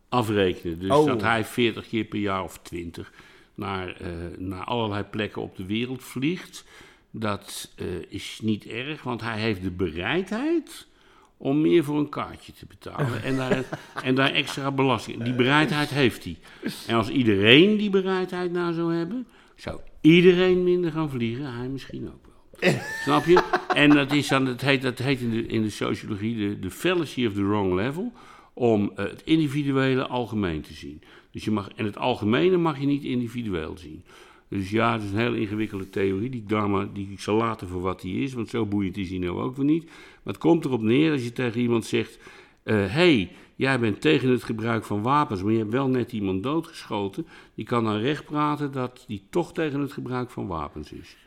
afrekenen. 0.10 0.80
Dus 0.80 0.90
Oh. 0.90 1.06
dat 1.06 1.22
hij 1.22 1.46
40 1.46 1.88
keer 1.88 2.04
per 2.04 2.20
jaar 2.20 2.44
of 2.44 2.58
20 2.58 3.12
naar, 3.56 3.96
eh, 3.96 4.10
naar 4.38 4.64
allerlei 4.64 5.04
plekken 5.04 5.42
op 5.42 5.56
de 5.56 5.66
wereld 5.66 6.04
vliegt, 6.04 6.66
dat 7.12 7.72
eh, 7.76 7.86
is 8.10 8.40
niet 8.42 8.66
erg, 8.66 9.04
want 9.04 9.22
hij 9.22 9.40
heeft 9.40 9.62
de 9.62 9.72
bereidheid 9.72 10.88
om 11.38 11.62
meer 11.62 11.84
voor 11.84 11.98
een 11.98 12.10
kaartje 12.10 12.54
te 12.54 12.66
betalen 12.66 13.24
en 13.24 13.36
daar, 13.36 13.64
en 14.04 14.16
daar 14.16 14.32
extra 14.32 14.72
belasting. 14.72 15.24
Die 15.24 15.34
bereidheid 15.34 15.90
heeft 15.90 16.24
hij. 16.24 16.38
En 16.88 16.96
als 16.96 17.10
iedereen 17.10 17.78
die 17.78 17.90
bereidheid 17.90 18.52
nou 18.52 18.74
zou 18.74 18.94
hebben, 18.94 19.28
zou 19.56 19.80
iedereen 20.02 20.64
minder 20.64 20.92
gaan 20.92 21.10
vliegen, 21.10 21.54
hij 21.54 21.68
misschien 21.68 22.08
ook 22.08 22.26
wel. 22.26 22.33
Snap 23.04 23.26
je? 23.26 23.44
En 23.74 23.90
dat, 23.90 24.12
is 24.12 24.28
dan, 24.28 24.46
dat 24.46 24.62
heet, 24.62 24.82
dat 24.82 25.00
heet 25.00 25.20
in, 25.20 25.32
de, 25.32 25.46
in 25.46 25.62
de 25.62 25.70
sociologie 25.70 26.38
de, 26.38 26.60
de 26.60 26.72
fallacy 26.72 27.26
of 27.26 27.34
the 27.34 27.44
wrong 27.44 27.74
level, 27.74 28.12
om 28.54 28.92
eh, 28.96 29.06
het 29.06 29.22
individuele 29.26 30.08
algemeen 30.08 30.62
te 30.62 30.74
zien. 30.74 31.02
Dus 31.32 31.44
je 31.44 31.52
mag, 31.52 31.70
en 31.76 31.86
het 31.86 31.98
algemene 31.98 32.58
mag 32.58 32.80
je 32.80 32.86
niet 32.86 33.04
individueel 33.04 33.78
zien. 33.78 34.04
Dus 34.48 34.70
ja, 34.70 34.94
het 34.94 35.04
is 35.04 35.12
een 35.12 35.18
hele 35.18 35.40
ingewikkelde 35.40 35.90
theorie, 35.90 36.30
die 36.30 36.44
die 36.94 37.12
ik 37.12 37.20
zal 37.20 37.36
laten 37.36 37.68
voor 37.68 37.82
wat 37.82 38.02
die 38.02 38.24
is, 38.24 38.34
want 38.34 38.50
zo 38.50 38.66
boeiend 38.66 38.98
is 38.98 39.10
die 39.10 39.20
nou 39.20 39.42
ook 39.42 39.56
weer 39.56 39.66
niet. 39.66 39.86
Maar 39.86 40.34
het 40.34 40.38
komt 40.38 40.66
erop 40.66 40.82
neer 40.82 41.12
als 41.12 41.24
je 41.24 41.34
tegen 41.34 41.62
iemand 41.62 41.86
zegt, 41.86 42.20
hé, 42.64 42.88
hey, 42.88 43.32
jij 43.56 43.80
bent 43.80 44.02
tegen 44.02 44.30
het 44.30 44.44
gebruik 44.44 44.86
van 44.86 45.02
wapens, 45.02 45.44
maar 45.44 45.52
je 45.52 45.58
hebt 45.58 45.72
wel 45.72 45.88
net 45.88 46.12
iemand 46.12 46.44
doodgeschoten, 46.44 47.28
die 47.56 47.66
kan 47.66 47.84
dan 47.84 47.98
recht 47.98 48.26
praten 48.26 48.72
dat 48.72 49.04
die 49.08 49.24
toch 49.30 49.54
tegen 49.54 49.80
het 49.80 49.92
gebruik 49.92 50.30
van 50.30 50.48
wapens 50.48 50.92
is. 50.92 51.18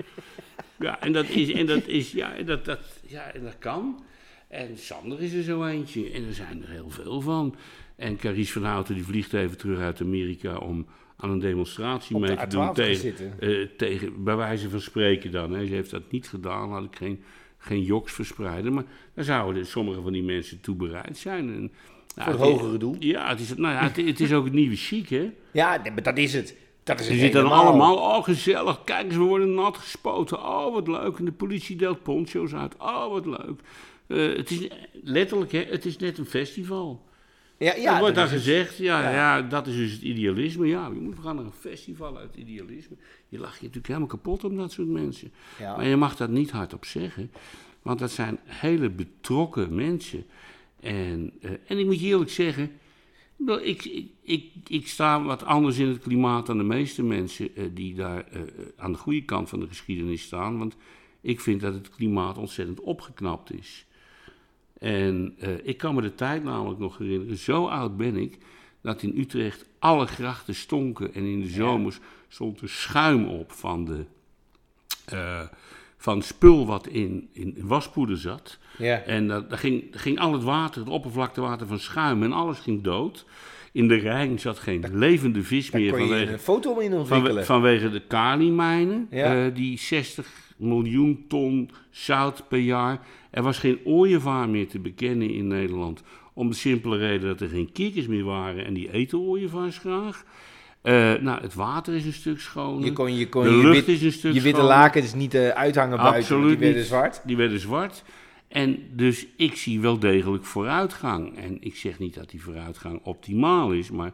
Ja, 0.79 1.01
en 1.01 1.13
dat 1.13 1.29
is, 1.29 1.53
en 1.53 1.67
dat 1.67 1.87
is, 1.87 2.13
ja, 2.13 2.43
dat, 2.43 2.65
dat, 2.65 2.81
ja, 3.07 3.33
en 3.33 3.43
dat 3.43 3.59
kan. 3.59 4.03
En 4.49 4.79
Sander 4.79 5.21
is 5.23 5.33
er 5.33 5.43
zo 5.43 5.65
eentje, 5.65 6.11
en 6.11 6.27
er 6.27 6.35
zijn 6.35 6.63
er 6.63 6.69
heel 6.69 6.91
veel 6.91 7.21
van. 7.21 7.57
En 7.97 8.17
Carice 8.17 8.53
van 8.53 8.65
Houten 8.65 8.95
die 8.95 9.05
vliegt 9.05 9.33
even 9.33 9.57
terug 9.57 9.79
uit 9.79 10.01
Amerika 10.01 10.57
om 10.57 10.87
aan 11.17 11.31
een 11.31 11.39
demonstratie 11.39 12.17
Op 12.17 12.23
de 12.23 12.27
mee 12.29 12.37
te 12.37 12.47
A12 12.47 12.49
doen 12.51 12.75
te 12.75 12.83
tegen, 12.83 13.41
eh, 13.41 13.67
tegen, 13.77 14.25
bij 14.25 14.37
wijze 14.37 14.71
van 14.71 14.81
spreken 14.81 15.31
dan. 15.31 15.53
Hè. 15.53 15.67
Ze 15.67 15.75
heeft 15.75 15.91
dat 15.91 16.11
niet 16.11 16.29
gedaan, 16.29 16.71
had 16.73 16.85
ik 16.85 16.97
geen, 16.97 17.23
geen 17.59 17.83
joks 17.83 18.13
verspreiden. 18.13 18.73
Maar 18.75 18.85
daar 19.15 19.25
zouden 19.25 19.67
sommige 19.67 20.01
van 20.01 20.13
die 20.13 20.23
mensen 20.23 20.61
toe 20.61 20.75
bereid 20.77 21.17
zijn. 21.19 21.49
En, 21.49 21.61
nou, 21.61 21.71
Voor 22.15 22.25
het 22.25 22.41
het- 22.41 22.51
hogere 22.51 22.79
doel. 22.79 22.97
Ja, 22.99 23.29
het 23.29 23.41
is, 23.41 23.55
nou 23.55 23.75
ja, 23.75 23.83
het, 23.83 23.97
het 23.97 24.21
is 24.21 24.33
ook 24.33 24.45
het 24.45 24.55
nieuwe 24.55 24.77
chic, 24.77 25.09
hè. 25.09 25.31
Ja, 25.53 25.79
dat 26.03 26.19
is 26.19 26.33
het. 26.33 26.57
Dat 26.87 27.01
is 27.01 27.07
Ze 27.07 27.13
het 27.13 27.21
zitten 27.21 27.43
dan 27.43 27.53
allemaal, 27.53 27.97
oh 27.97 28.25
gezellig, 28.25 28.85
kijk 28.85 29.05
eens, 29.05 29.15
we 29.15 29.21
worden 29.23 29.55
nat 29.55 29.77
gespoten. 29.77 30.39
Oh, 30.39 30.73
wat 30.73 30.89
leuk. 30.89 31.19
En 31.19 31.25
de 31.25 31.33
politie 31.33 31.77
deelt 31.77 32.03
poncho's 32.03 32.55
uit. 32.55 32.75
Oh, 32.79 33.09
wat 33.11 33.27
leuk. 33.27 33.61
Eh, 34.07 34.37
het 34.37 34.51
is 34.51 34.69
letterlijk, 35.03 35.53
hè, 35.53 35.65
het 35.71 35.85
is 35.85 35.97
net 35.97 36.19
een 36.19 36.27
festival. 36.27 37.05
Ja, 37.59 37.75
Ja, 37.75 37.95
er 37.95 38.01
wordt 38.01 38.17
het. 38.17 38.29
gezegd, 38.29 38.77
ja, 38.77 39.01
Ja. 39.03 39.11
ja. 39.11 39.43
dat 39.43 39.67
is 39.67 39.77
dus 39.77 39.93
het 39.93 40.03
idealisme. 40.03 40.67
Ja, 40.67 40.87
je 40.95 41.01
moet 41.01 41.17
we 41.17 41.23
gaan 41.23 41.37
naar 41.37 41.45
een 41.45 41.53
festival 41.53 42.19
uit 42.19 42.35
idealisme. 42.37 42.97
Je 43.29 43.39
lacht 43.39 43.55
je 43.57 43.61
natuurlijk 43.61 43.87
helemaal 43.87 44.09
kapot 44.09 44.45
om 44.45 44.57
dat 44.57 44.73
soort 44.73 44.89
mensen. 44.89 45.33
Ja. 45.59 45.77
Maar 45.77 45.87
je 45.87 45.97
mag 45.97 46.17
dat 46.17 46.31
niet 46.31 46.51
hardop 46.51 46.85
zeggen, 46.85 47.31
want 47.83 47.99
dat 47.99 48.11
zijn 48.11 48.39
hele 48.45 48.91
betrokken 48.91 49.75
mensen. 49.75 50.25
En, 50.81 51.33
eh, 51.41 51.51
en 51.67 51.79
ik 51.79 51.85
moet 51.85 52.01
je 52.01 52.07
eerlijk 52.07 52.31
zeggen, 52.31 52.71
Ik, 53.63 53.85
ik, 53.85 54.09
ik, 54.23 54.53
ik 54.67 54.89
sta 54.89 55.23
wat 55.23 55.45
anders 55.45 55.79
in 55.79 55.89
het 55.89 55.99
klimaat 55.99 56.47
dan 56.47 56.59
de 56.59 56.65
meeste 56.65 57.03
mensen 57.03 57.57
eh, 57.57 57.65
die 57.73 57.95
daar 57.95 58.29
eh, 58.29 58.41
aan 58.77 58.93
de 58.93 58.99
goede 58.99 59.25
kant 59.25 59.49
van 59.49 59.61
de 59.61 59.67
geschiedenis 59.67 60.23
staan. 60.23 60.59
Want 60.59 60.77
ik 61.21 61.41
vind 61.41 61.61
dat 61.61 61.75
het 61.75 61.91
klimaat 61.91 62.39
ontzettend 62.39 62.81
opgeknapt 62.81 63.53
is. 63.53 63.87
En 64.79 65.35
eh, 65.39 65.67
ik 65.67 65.77
kan 65.77 65.95
me 65.95 66.03
de 66.03 66.15
tijd 66.15 66.45
namelijk 66.45 66.81
nog 66.81 66.99
herinneren, 66.99 67.37
zo 67.37 67.67
oud 67.67 67.97
ben 67.97 68.17
ik, 68.17 68.39
dat 68.81 69.03
in 69.03 69.19
Utrecht 69.19 69.69
alle 69.79 70.07
grachten 70.07 70.55
stonken. 70.55 71.15
En 71.15 71.25
in 71.25 71.41
de 71.41 71.49
zomers 71.49 71.99
stond 72.29 72.61
er 72.61 72.69
schuim 72.69 73.27
op 73.27 73.53
van, 73.53 73.85
de, 73.85 74.05
eh, 75.05 75.49
van 75.97 76.23
spul 76.23 76.67
wat 76.67 76.87
in, 76.87 77.29
in 77.33 77.55
waspoeder 77.61 78.17
zat. 78.17 78.59
Ja. 78.79 79.03
En 79.03 79.29
dat 79.29 79.51
daar 79.51 79.59
ging, 79.59 79.85
ging 79.91 80.19
al 80.19 80.33
het 80.33 80.43
water, 80.43 80.81
het 80.81 80.91
oppervlaktewater 80.91 81.67
van 81.67 81.79
schuim 81.79 82.23
en 82.23 82.33
alles 82.33 82.59
ging 82.59 82.83
dood. 82.83 83.25
In 83.73 83.89
de 83.89 83.95
Rijn 83.95 84.39
zat 84.39 84.59
geen 84.59 84.85
levende 84.93 85.43
vis 85.43 85.71
meer 85.71 85.97
vanwege, 85.97 86.33
een 86.33 86.39
foto 86.39 86.79
in 86.79 86.95
ontwikkelen. 86.95 87.45
vanwege 87.45 87.91
de 87.91 88.03
Kali-mijnen. 88.07 89.07
Ja. 89.11 89.47
eh, 89.47 89.55
die 89.55 89.79
60 89.79 90.29
miljoen 90.57 91.25
ton 91.29 91.71
zout 91.91 92.49
per 92.49 92.59
jaar. 92.59 93.01
Er 93.31 93.43
was 93.43 93.59
geen 93.59 93.79
ooievaar 93.85 94.49
meer 94.49 94.69
te 94.69 94.79
bekennen 94.79 95.31
in 95.31 95.47
Nederland. 95.47 96.03
Om 96.35 96.49
de 96.49 96.55
simpele 96.55 96.97
reden 96.97 97.29
dat 97.29 97.41
er 97.41 97.49
geen 97.49 97.73
kikkers 97.73 98.07
meer 98.07 98.25
waren 98.25 98.65
en 98.65 98.75
die 98.75 98.93
eten 98.93 99.19
ooievaars 99.19 99.79
graag. 99.79 100.25
Eh, 100.87 101.15
nou, 101.15 101.41
het 101.43 101.55
water 101.55 101.95
is 101.95 102.05
een 102.05 102.13
stuk 102.13 102.41
schoner. 102.41 102.85
je 102.85 102.93
kon 102.93 103.15
je, 103.15 103.29
kon 103.29 103.45
de 103.45 103.51
je, 103.51 103.57
lucht 103.57 103.87
wit- 103.87 103.89
is 103.97 104.03
een 104.03 104.13
stuk 104.13 104.33
je 104.35 104.41
witte 104.41 104.61
schoner. 104.61 104.77
laken 104.77 105.03
dus 105.03 105.15
niet 105.15 105.35
eh, 105.35 105.49
uithangen 105.49 105.97
buiten, 105.97 106.21
Absoluut 106.21 106.49
die 106.49 106.59
werden 106.59 106.77
niet. 106.77 106.87
zwart. 106.87 107.21
Die 107.25 107.37
werden 107.37 107.61
zwart. 107.61 108.03
En 108.49 108.79
dus 108.93 109.27
ik 109.37 109.57
zie 109.57 109.81
wel 109.81 109.99
degelijk 109.99 110.45
vooruitgang. 110.45 111.37
En 111.39 111.57
ik 111.61 111.77
zeg 111.77 111.99
niet 111.99 112.15
dat 112.15 112.31
die 112.31 112.43
vooruitgang 112.43 113.01
optimaal 113.03 113.73
is, 113.73 113.91
maar 113.91 114.13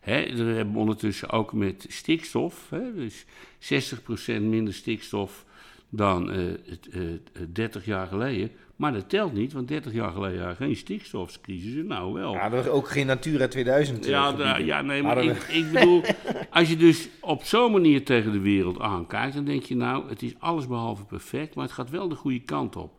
hè, 0.00 0.34
we 0.36 0.42
hebben 0.42 0.74
ondertussen 0.76 1.30
ook 1.30 1.52
met 1.52 1.86
stikstof, 1.88 2.66
hè, 2.70 2.94
dus 2.94 3.24
60% 3.58 4.42
minder 4.42 4.74
stikstof 4.74 5.44
dan 5.88 6.28
het, 6.30 6.88
eh, 6.92 7.00
het 7.32 7.54
30 7.54 7.84
jaar 7.84 8.06
geleden. 8.06 8.50
Maar 8.80 8.92
dat 8.92 9.08
telt 9.08 9.32
niet, 9.32 9.52
want 9.52 9.68
30 9.68 9.92
jaar 9.92 10.12
geleden 10.12 10.48
we 10.48 10.54
geen 10.54 10.76
stikstofcrisis 10.76 11.74
en 11.76 11.86
nou 11.86 12.12
wel. 12.12 12.32
Ja, 12.32 12.44
er 12.44 12.50
was 12.50 12.66
ook 12.66 12.88
geen 12.88 13.06
Natura 13.06 13.48
2000 13.48 14.04
Ja, 14.04 14.22
gebieden. 14.30 14.46
da- 14.52 14.56
ja 14.58 14.82
nee, 14.82 15.02
maar 15.02 15.24
ik, 15.24 15.42
ik 15.42 15.72
bedoel, 15.72 16.02
als 16.50 16.68
je 16.68 16.76
dus 16.76 17.08
op 17.20 17.42
zo'n 17.44 17.72
manier 17.72 18.04
tegen 18.04 18.32
de 18.32 18.38
wereld 18.40 18.78
aankijkt, 18.80 19.34
dan 19.34 19.44
denk 19.44 19.62
je 19.62 19.76
nou, 19.76 20.08
het 20.08 20.22
is 20.22 20.34
alles 20.38 20.66
behalve 20.66 21.04
perfect, 21.04 21.54
maar 21.54 21.64
het 21.64 21.72
gaat 21.74 21.90
wel 21.90 22.08
de 22.08 22.14
goede 22.14 22.40
kant 22.40 22.76
op. 22.76 22.92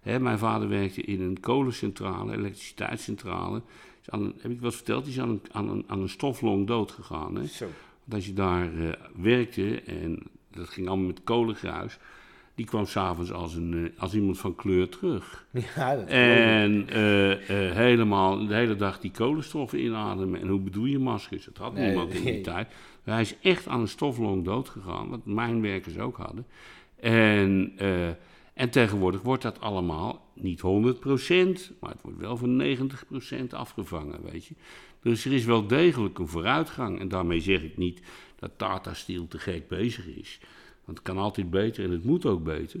Hè, 0.00 0.20
mijn 0.20 0.38
vader 0.38 0.68
werkte 0.68 1.00
in 1.02 1.20
een 1.20 1.40
kolencentrale, 1.40 2.32
elektriciteitscentrale. 2.32 3.62
Is 4.02 4.10
aan 4.10 4.22
een- 4.22 4.34
heb 4.40 4.50
ik 4.50 4.56
wel 4.60 4.66
eens 4.66 4.76
verteld, 4.76 5.04
die 5.04 5.12
is 5.12 5.20
aan 5.20 5.28
een, 5.28 5.40
aan 5.52 5.68
een, 5.70 5.84
aan 5.86 6.00
een 6.00 6.08
stoflong 6.08 6.66
dood 6.66 6.90
gegaan. 6.92 7.34
Hè? 7.34 7.46
Zo. 7.46 7.64
Want 8.04 8.14
als 8.14 8.26
je 8.26 8.32
daar 8.32 8.62
eh, 8.74 8.88
werkte, 9.16 9.80
en 9.82 10.18
dat 10.50 10.68
ging 10.68 10.88
allemaal 10.88 11.06
met 11.06 11.20
kolengruis, 11.24 11.98
die 12.56 12.66
kwam 12.66 12.86
s'avonds 12.86 13.32
als, 13.32 13.54
een, 13.54 13.92
eh, 13.94 14.00
als 14.00 14.14
iemand 14.14 14.38
van 14.38 14.54
kleur 14.54 14.88
terug. 14.88 15.46
Ja, 15.76 15.96
dat 15.96 16.06
En 16.08 16.88
eh, 16.88 17.32
eh, 17.32 17.76
helemaal 17.76 18.46
de 18.46 18.54
hele 18.54 18.76
dag 18.76 19.00
die 19.00 19.10
kolenstoffen 19.10 19.80
inademen. 19.80 20.40
En 20.40 20.48
hoe 20.48 20.60
bedoel 20.60 20.84
je 20.84 20.98
maskers? 20.98 21.44
Dat 21.44 21.56
had 21.56 21.74
Nee, 21.74 21.86
niemand 21.86 22.14
in 22.14 22.22
die 22.22 22.32
nee. 22.32 22.40
tijd. 22.40 22.68
Hij 23.02 23.20
is 23.20 23.34
echt 23.42 23.68
aan 23.68 23.80
een 23.80 23.88
stoflong 23.88 24.44
dood 24.44 24.68
gegaan, 24.68 25.08
wat 25.08 25.24
mijnwerkers 25.24 25.98
ook 25.98 26.16
hadden. 26.16 26.46
En, 27.00 27.72
en 28.54 28.70
tegenwoordig 28.70 29.22
wordt 29.22 29.42
dat 29.42 29.60
allemaal 29.60 30.30
niet 30.34 30.60
100%, 30.60 30.62
maar 31.80 31.90
het 31.90 32.02
wordt 32.02 32.18
wel 32.18 32.36
van 32.36 32.62
90% 32.62 33.48
afgevangen, 33.50 34.22
weet 34.30 34.44
je. 34.44 34.54
Dus 35.02 35.24
er 35.24 35.32
is 35.32 35.44
wel 35.44 35.66
degelijk 35.66 36.18
een 36.18 36.28
vooruitgang. 36.28 37.00
En 37.00 37.08
daarmee 37.08 37.40
zeg 37.40 37.62
ik 37.62 37.76
niet 37.76 38.00
dat 38.38 38.50
Tata 38.56 38.94
Steel 38.94 39.28
te 39.28 39.38
gek 39.38 39.68
bezig 39.68 40.06
is. 40.06 40.40
Want 40.86 40.98
het 40.98 41.06
kan 41.06 41.18
altijd 41.18 41.50
beter 41.50 41.84
en 41.84 41.90
het 41.90 42.04
moet 42.04 42.26
ook 42.26 42.44
beter. 42.44 42.80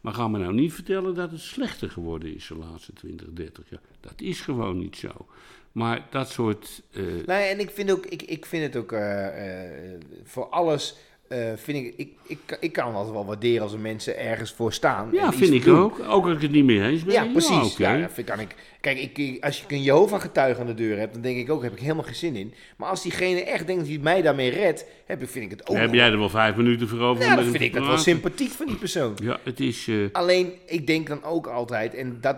Maar 0.00 0.12
ga 0.12 0.28
me 0.28 0.38
nou 0.38 0.54
niet 0.54 0.72
vertellen 0.72 1.14
dat 1.14 1.30
het 1.30 1.40
slechter 1.40 1.90
geworden 1.90 2.34
is 2.34 2.46
de 2.46 2.56
laatste 2.56 2.92
20, 2.92 3.28
30 3.32 3.70
jaar. 3.70 3.80
Dat 4.00 4.20
is 4.20 4.40
gewoon 4.40 4.78
niet 4.78 4.96
zo. 4.96 5.26
Maar 5.72 6.06
dat 6.10 6.30
soort. 6.30 6.82
eh, 6.92 7.02
Nee, 7.26 7.48
en 7.48 7.58
ik 7.60 7.70
vind, 7.70 7.90
ook, 7.90 8.06
ik, 8.06 8.22
ik 8.22 8.46
vind 8.46 8.62
het 8.62 8.76
ook 8.76 8.92
eh, 8.92 9.92
eh, 9.94 10.00
voor 10.24 10.46
alles. 10.48 10.96
Eh, 11.28 11.38
vind 11.56 11.86
ik, 11.86 11.94
ik, 11.96 12.12
ik, 12.26 12.56
ik 12.60 12.72
kan 12.72 12.94
altijd 12.94 13.14
wel 13.14 13.24
waarderen 13.26 13.62
als 13.62 13.72
er 13.72 13.78
mensen 13.78 14.18
ergens 14.18 14.52
voor 14.52 14.72
staan. 14.72 15.08
ja, 15.12 15.32
vind 15.32 15.52
ik 15.52 15.64
doen. 15.64 15.78
ook. 15.78 15.98
Ook 16.08 16.24
als 16.26 16.34
ik 16.34 16.40
het 16.42 16.50
niet 16.50 16.64
mee 16.64 16.82
eens 16.82 17.04
ben. 17.04 17.14
Ja, 17.14 17.24
precies. 17.24 17.76
Ja, 17.76 18.00
dat 18.00 18.12
vind, 18.12 18.26
kan 18.26 18.40
ik. 18.40 18.54
Kijk, 18.80 18.98
ik, 19.16 19.44
als 19.44 19.58
je 19.68 19.74
een 19.74 19.82
Jehovah-getuige 19.82 20.60
aan 20.60 20.66
de 20.66 20.74
deur 20.74 20.98
hebt, 20.98 21.12
dan 21.12 21.22
denk 21.22 21.36
ik 21.38 21.50
ook, 21.50 21.62
heb 21.62 21.72
ik 21.72 21.78
helemaal 21.80 22.02
geen 22.04 22.14
zin 22.14 22.36
in. 22.36 22.54
Maar 22.76 22.88
als 22.88 23.02
diegene 23.02 23.44
echt 23.44 23.66
denkt 23.66 23.82
dat 23.82 23.90
hij 23.90 24.00
mij 24.02 24.22
daarmee 24.22 24.50
redt, 24.50 24.86
heb 25.06 25.22
ik, 25.22 25.28
vind 25.28 25.44
ik 25.44 25.50
het 25.50 25.68
ook. 25.68 25.76
Heb 25.76 25.92
jij 25.94 26.10
er 26.10 26.18
wel 26.18 26.28
vijf 26.28 26.56
minuten 26.56 26.88
voor 26.88 27.00
over? 27.00 27.24
Ja, 27.24 27.36
dan 27.36 27.44
vind 27.44 27.60
ik 27.60 27.72
dat 27.74 27.86
wel 27.86 27.98
sympathiek 27.98 28.50
van 28.50 28.66
die 28.66 28.76
persoon. 28.76 29.14
Ja, 29.22 29.38
het 29.42 29.60
is. 29.60 29.88
eh, 29.88 29.96
Alleen, 30.12 30.52
ik 30.66 30.86
denk 30.86 31.06
dan 31.06 31.22
ook 31.24 31.46
altijd, 31.46 31.94
en 31.94 32.18
dat, 32.20 32.36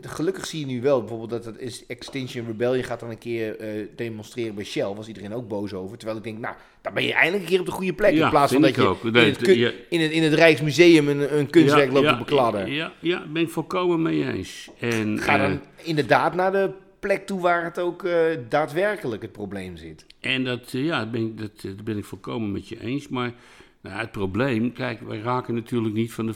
gelukkig 0.00 0.46
zie 0.46 0.60
je 0.60 0.66
nu 0.66 0.80
wel, 0.80 1.00
bijvoorbeeld 1.00 1.30
dat 1.30 1.44
het 1.44 1.58
is 1.58 1.86
Extinction 1.86 2.46
Rebellion 2.46 2.84
gaat 2.84 3.00
dan 3.00 3.10
een 3.10 3.18
keer 3.18 3.58
eh, 3.58 3.68
demonstreren 3.96 4.54
bij 4.54 4.64
Shell, 4.64 4.94
was 4.94 5.08
iedereen 5.08 5.34
ook 5.34 5.48
boos 5.48 5.72
over. 5.74 5.96
Terwijl 5.96 6.18
ik 6.18 6.24
denk, 6.24 6.38
nou, 6.38 6.54
dan 6.84 6.94
ben 6.94 7.04
je 7.04 7.12
eindelijk 7.12 7.42
een 7.42 7.48
keer 7.48 7.60
op 7.60 7.66
de 7.66 7.72
goede 7.72 7.92
plek, 7.92 8.14
Ja, 8.14 8.24
in 8.24 8.30
plaats 8.30 8.52
van 8.52 8.62
dat 8.62 8.74
je 8.74 8.80
in, 9.02 9.16
het 9.18 9.36
kun- 9.36 9.72
in, 9.88 10.00
het, 10.00 10.10
in 10.10 10.22
het 10.22 10.32
Rijksmuseum 10.34 11.08
een, 11.08 11.38
een 11.38 11.50
kunstwerk 11.50 11.92
loopt 11.92 12.08
te 12.08 12.16
bekladden. 12.16 12.70
Ja, 12.72 12.92
ja, 13.00 13.26
ben 13.32 13.42
ik 13.42 13.48
volkomen 13.50 14.02
mee 14.02 14.32
eens. 14.32 14.68
En, 14.78 15.18
Ga 15.18 15.34
eh, 15.34 15.42
dan 15.42 15.60
inderdaad 15.82 16.34
naar 16.34 16.52
de 16.52 16.70
plek 17.00 17.26
toe 17.26 17.40
waar 17.40 17.64
het 17.64 17.78
ook 17.78 18.04
eh, 18.04 18.16
daadwerkelijk 18.48 19.22
het 19.22 19.32
probleem 19.32 19.76
zit. 19.76 20.06
En 20.20 20.44
dat, 20.44 20.72
eh, 20.74 20.84
ja, 20.84 21.06
ben, 21.10 21.20
ik, 21.20 21.38
dat, 21.38 21.50
eh, 21.56 21.62
dat 21.62 21.84
ben 21.84 21.96
ik 21.98 22.04
volkomen 22.04 22.52
met 22.52 22.68
je 22.68 22.80
eens. 22.80 23.08
Maar 23.08 23.32
nou, 23.80 23.98
het 23.98 24.10
probleem, 24.12 24.72
kijk, 24.72 25.00
wij 25.00 25.18
raken 25.18 25.54
natuurlijk 25.54 25.94
niet 25.94 26.12
van 26.12 26.26
de. 26.26 26.32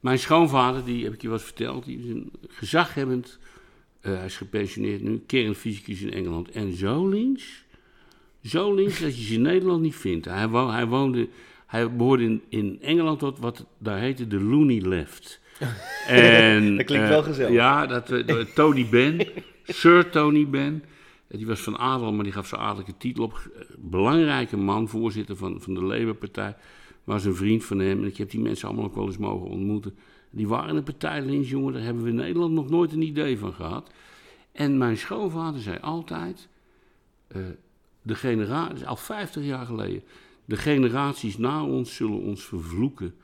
Mijn 0.00 0.18
schoonvader, 0.18 0.84
die 0.84 1.04
heb 1.04 1.12
ik 1.14 1.20
je 1.22 1.28
wel 1.28 1.36
eens 1.36 1.46
verteld, 1.46 1.84
die 1.84 1.98
is 1.98 2.08
een 2.08 2.30
gezaghebbend. 2.48 3.38
eh, 4.00 4.16
hij 4.16 4.24
is 4.24 4.36
gepensioneerd 4.36 5.02
nu, 5.02 5.22
kernfysicus 5.26 6.00
in 6.00 6.12
Engeland. 6.12 6.50
En 6.50 6.76
zo 6.76 7.08
links, 7.08 7.64
zo 8.42 8.74
links 8.74 9.00
dat 9.00 9.16
je 9.18 9.24
ze 9.24 9.34
in 9.34 9.42
Nederland 9.42 9.82
niet 9.82 9.96
vindt. 9.96 10.24
Hij, 10.24 10.48
wo 10.48 10.70
hij 10.70 10.86
woonde, 10.86 11.28
hij 11.66 11.96
behoorde 11.96 12.24
in, 12.24 12.42
in 12.48 12.78
Engeland 12.82 13.18
tot 13.18 13.38
wat 13.38 13.66
daar 13.78 13.98
heette 13.98 14.26
de 14.26 14.40
Looney 14.40 14.80
Left. 14.80 15.40
En, 16.08 16.76
Dat 16.76 16.86
klinkt 16.86 17.04
eh, 17.04 17.10
wel 17.10 17.22
gezellig. 17.22 17.52
Ja, 17.52 17.86
dat, 17.86 18.10
eh, 18.10 18.36
Tony 18.54 18.86
Benn, 18.90 19.26
Sir 19.64 20.10
Tony 20.10 20.48
Benn. 20.48 20.84
Eh, 21.28 21.36
Die 21.36 21.46
was 21.46 21.60
van 21.60 21.78
adel, 21.78 22.12
maar 22.12 22.24
die 22.24 22.32
gaf 22.32 22.46
zijn 22.46 22.60
adellijke 22.60 22.96
titel 22.98 23.24
op. 23.24 23.50
Eh, 23.56 23.62
Belangrijke 23.78 24.56
man, 24.56 24.88
voorzitter 24.88 25.36
van, 25.36 25.60
van 25.60 25.74
de 25.74 25.82
Labour-partij. 25.82 26.56
Was 27.04 27.24
een 27.24 27.34
vriend 27.34 27.64
van 27.64 27.78
hem. 27.78 27.98
En 27.98 28.06
ik 28.06 28.16
heb 28.16 28.30
die 28.30 28.40
mensen 28.40 28.68
allemaal 28.68 28.84
ook 28.86 28.94
wel 28.94 29.06
eens 29.06 29.18
mogen 29.18 29.48
ontmoeten. 29.48 29.96
Die 30.30 30.48
waren 30.48 30.76
een 30.76 30.82
partij 30.82 31.22
links, 31.22 31.50
jongen. 31.50 31.72
Daar 31.72 31.82
hebben 31.82 32.02
we 32.02 32.08
in 32.08 32.14
Nederland 32.14 32.52
nog 32.52 32.70
nooit 32.70 32.92
een 32.92 33.02
idee 33.02 33.38
van 33.38 33.52
gehad. 33.52 33.90
En 34.52 34.78
mijn 34.78 34.96
schoonvader 34.96 35.60
zei 35.60 35.78
altijd... 35.80 36.48
de 38.02 38.14
generatie, 38.14 38.86
al 38.86 38.96
50 38.96 39.44
jaar 39.44 39.66
geleden... 39.66 40.02
De 40.50 40.56
generaties 40.56 41.38
na 41.38 41.64
ons 41.64 41.94
zullen 41.94 42.20
ons 42.20 42.44
vervloeken. 42.44 43.14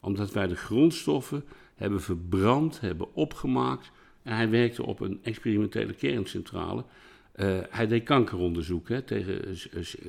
Omdat 0.00 0.32
wij 0.32 0.46
de 0.46 0.56
grondstoffen 0.56 1.44
hebben 1.74 2.00
verbrand, 2.00 2.80
hebben 2.80 3.14
opgemaakt. 3.14 3.90
En 4.22 4.34
hij 4.36 4.50
werkte 4.50 4.86
op 4.86 5.00
een 5.00 5.18
experimentele 5.22 5.92
kerncentrale. 5.92 6.84
Eh, 7.32 7.58
hij 7.70 7.86
deed 7.86 8.02
kankeronderzoek 8.02 8.88
hè, 8.88 9.02
tegen 9.02 9.58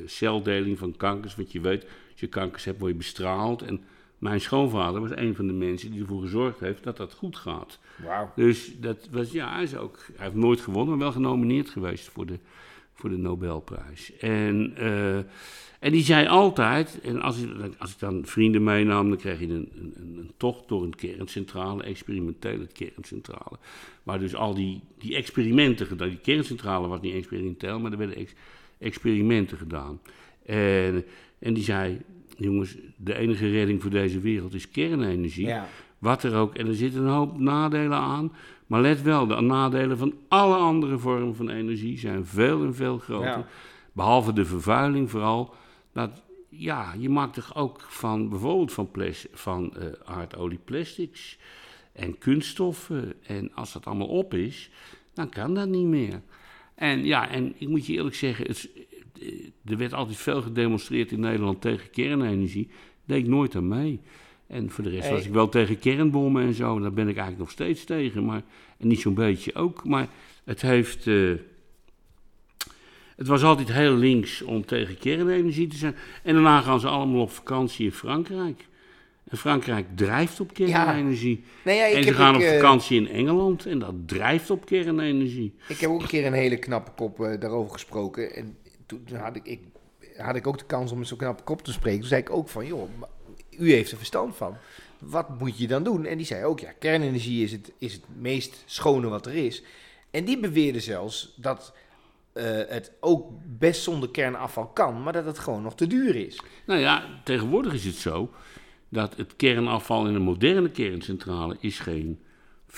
celdeling 0.06 0.78
van 0.78 0.98
kankers. 0.98 1.36
Want 1.36 1.52
je 1.52 1.62
weet, 1.62 1.84
als 1.84 2.20
je 2.20 2.28
kankers 2.28 2.64
hebt, 2.64 2.80
word 2.80 2.92
je 2.92 2.98
bestraald. 2.98 3.62
En 3.62 3.84
mijn 4.18 4.42
schoonvader 4.42 5.02
was 5.02 5.16
een 5.16 5.36
van 5.36 5.48
de 5.48 5.54
mensen 5.54 5.92
die 5.92 6.02
ervoor 6.02 6.22
gezorgd 6.22 6.60
heeft 6.60 6.84
dat 6.84 6.98
dat 6.98 7.14
goed 7.14 7.36
gaat. 7.36 7.80
Wauw. 8.06 8.32
Dus 8.36 8.80
dat 8.80 9.08
was, 9.12 9.32
ja, 9.32 9.54
hij, 9.54 9.64
is 9.64 9.76
ook, 9.76 10.00
hij 10.16 10.26
heeft 10.26 10.38
nooit 10.38 10.62
gewonnen, 10.62 10.90
maar 10.90 11.04
wel 11.04 11.12
genomineerd 11.12 11.70
geweest 11.70 12.10
voor 12.10 12.26
de, 12.26 12.40
voor 12.94 13.10
de 13.10 13.18
Nobelprijs. 13.18 14.18
En, 14.18 14.74
eh, 14.76 15.18
en 15.80 15.92
die 15.92 16.04
zei 16.04 16.28
altijd, 16.28 17.00
en 17.02 17.22
als 17.22 17.42
ik, 17.42 17.50
als 17.78 17.92
ik 17.92 18.00
dan 18.00 18.26
vrienden 18.26 18.64
meenam, 18.64 19.10
dan 19.10 19.18
kreeg 19.18 19.40
je 19.40 19.48
een, 19.48 19.70
een, 19.76 19.94
een 20.18 20.32
tocht 20.38 20.68
door 20.68 20.84
een 20.84 20.96
kerncentrale, 20.96 21.84
experimentele 21.84 22.68
kerncentrale. 22.68 23.58
Waar 24.04 24.20
dus 24.20 24.36
al 24.36 24.54
die, 24.54 24.82
die 24.98 25.16
experimenten 25.16 25.86
gedaan, 25.86 26.10
die 26.10 26.18
kerncentrale 26.18 26.88
was 26.88 27.02
niet 27.02 27.14
experimenteel, 27.14 27.80
maar 27.80 27.92
er 27.92 27.98
werden 27.98 28.16
ex- 28.16 28.34
experimenten 28.78 29.58
gedaan. 29.58 30.00
En, 30.46 31.06
en 31.40 31.54
die 31.54 31.64
zei, 31.64 32.02
jongens, 32.38 32.76
de 32.96 33.16
enige 33.16 33.50
redding 33.50 33.82
voor 33.82 33.92
deze 33.92 34.20
wereld 34.20 34.54
is 34.54 34.72
kernenergie. 34.72 35.48
Ja. 35.48 35.68
Wat 35.98 36.24
er 36.24 36.36
ook, 36.36 36.56
en 36.56 36.68
er 36.68 36.76
zitten 36.76 37.02
een 37.02 37.14
hoop 37.14 37.40
nadelen 37.40 37.98
aan. 37.98 38.32
Maar 38.72 38.82
let 38.82 39.02
wel, 39.02 39.28
de 39.28 39.42
nadelen 39.42 39.98
van 39.98 40.14
alle 40.28 40.56
andere 40.56 40.98
vormen 40.98 41.36
van 41.36 41.50
energie 41.50 41.98
zijn 41.98 42.26
veel 42.26 42.64
en 42.64 42.76
veel 42.76 42.98
groter. 42.98 43.28
Ja. 43.28 43.48
Behalve 43.92 44.34
de 44.34 44.46
vervuiling 44.46 45.10
vooral. 45.10 45.54
Dat, 45.94 46.24
ja, 46.50 46.94
je 46.98 47.10
maakt 47.10 47.34
toch 47.34 47.56
ook 47.56 47.82
van 47.82 48.30
bijvoorbeeld 48.30 48.74
van, 48.74 48.92
plas- 48.92 49.28
van 49.32 49.76
eh, 49.76 49.86
aardolie 50.04 50.60
plastics 50.66 51.38
en 51.94 52.18
kunststoffen. 52.18 53.14
En 53.24 53.54
als 53.54 53.74
dat 53.74 53.86
allemaal 53.86 54.08
op 54.08 54.34
is, 54.34 54.70
dan 55.14 55.30
kan 55.30 55.54
dat 55.54 55.68
niet 55.68 55.88
meer. 55.88 56.22
En 56.76 57.06
ja, 57.06 57.30
en 57.30 57.54
ik 57.58 57.68
moet 57.68 57.86
je 57.86 57.94
eerlijk 57.94 58.16
zeggen, 58.16 58.46
het, 58.48 58.70
eh, 59.22 59.72
er 59.72 59.78
werd 59.78 59.94
altijd 59.94 60.18
veel 60.18 60.42
gedemonstreerd 60.42 61.12
in 61.12 61.20
Nederland 61.20 61.62
tegen 61.62 61.90
kernenergie. 61.90 62.70
Deed 63.06 63.24
ik 63.24 63.30
nooit 63.30 63.56
aan 63.56 63.68
mee. 63.68 64.02
En 64.52 64.70
voor 64.70 64.84
de 64.84 64.90
rest 64.90 65.04
Hey. 65.04 65.12
was 65.16 65.26
ik 65.26 65.32
wel 65.34 65.50
tegen 65.50 65.80
kernbommen 65.80 66.44
en 66.46 66.54
zo. 66.54 66.80
Daar 66.80 66.94
ben 66.94 67.08
ik 67.08 67.16
eigenlijk 67.16 67.38
nog 67.40 67.52
steeds 67.52 67.84
tegen. 67.84 68.26
Maar, 68.26 68.42
en 68.78 68.88
niet 68.88 69.00
zo'n 69.00 69.14
beetje 69.14 69.56
ook. 69.56 69.84
Maar 69.86 70.08
het 70.44 70.62
heeft... 70.62 71.08
eh, 71.08 71.32
het 73.16 73.28
was 73.28 73.44
altijd 73.44 73.72
heel 73.72 73.96
links 73.96 74.42
om 74.42 74.66
tegen 74.66 74.98
kernenergie 74.98 75.68
te 75.68 75.76
zijn. 75.76 75.96
En 76.24 76.34
daarna 76.34 76.62
gaan 76.62 76.80
ze 76.80 76.88
allemaal 76.88 77.22
op 77.22 77.32
vakantie 77.32 77.86
in 77.86 77.92
Frankrijk. 77.92 78.68
En 79.30 79.38
Frankrijk 79.38 79.86
drijft 79.96 80.40
op 80.40 80.54
kernenergie. 80.54 81.44
Nee, 81.64 81.78
ja, 81.78 81.86
ik 81.86 81.96
en 81.96 82.04
ze 82.04 82.14
gaan 82.14 82.36
op 82.36 82.42
eh, 82.42 82.54
vakantie 82.54 83.00
in 83.00 83.08
Engeland. 83.08 83.66
En 83.66 83.80
dat 83.80 83.94
drijft 84.06 84.50
op 84.50 84.66
kernenergie. 84.66 85.54
Ik 85.68 85.78
heb 85.78 85.90
ook 85.90 86.02
een 86.02 86.08
keer 86.08 86.26
een 86.26 86.34
hele 86.34 86.58
knappe 86.58 86.92
kop 86.96 87.20
eh, 87.20 87.40
daarover 87.40 87.72
gesproken. 87.72 88.36
En 88.36 88.58
toen 88.86 89.04
had 89.14 89.36
ik, 89.36 89.46
ik, 89.46 89.60
had 90.18 90.36
ik 90.36 90.48
ook 90.48 90.58
de 90.58 90.66
kans 90.66 90.92
om 90.92 90.98
met 90.98 91.08
zo'n 91.08 91.18
knappe 91.18 91.44
kop 91.44 91.62
te 91.62 91.72
spreken. 91.72 92.00
Toen 92.00 92.10
zei 92.10 92.22
ik 92.22 92.30
ook 92.30 92.50
van, 92.50 92.66
joh, 92.66 92.90
u 93.62 93.72
heeft 93.72 93.92
er 93.92 93.98
verstand 93.98 94.36
van. 94.36 94.58
Wat 95.00 95.40
moet 95.40 95.58
je 95.58 95.68
dan 95.68 95.84
doen? 95.84 96.06
En 96.06 96.18
die 96.18 96.26
zei 96.26 96.46
ook, 96.46 96.60
ja, 96.60 96.72
kernenergie 96.80 97.44
is 97.44 97.52
het, 97.52 97.72
is 97.78 97.94
het 97.94 98.04
meest 98.18 98.64
schone 98.66 99.08
wat 99.08 99.26
er 99.26 99.36
is. 99.36 99.64
En 100.12 100.26
die 100.26 100.40
beweerde 100.40 100.80
zelfs 100.80 101.34
dat 101.36 101.74
eh, 102.34 102.46
het 102.68 102.92
ook 103.00 103.30
best 103.46 103.84
zonder 103.84 104.10
kernafval 104.10 104.68
kan, 104.68 105.04
maar 105.04 105.14
dat 105.14 105.26
het 105.26 105.40
gewoon 105.40 105.62
nog 105.62 105.76
te 105.76 105.88
duur 105.88 106.16
is. 106.16 106.42
Nou 106.66 106.80
ja, 106.80 107.22
tegenwoordig 107.24 107.74
is 107.74 107.86
het 107.86 107.96
zo 107.96 108.32
dat 108.90 109.18
het 109.18 109.36
kernafval 109.36 110.08
in 110.08 110.16
een 110.16 110.22
moderne 110.22 110.70
kerncentrale 110.70 111.58
is 111.60 111.80
geen 111.80 112.20
5% 112.68 112.74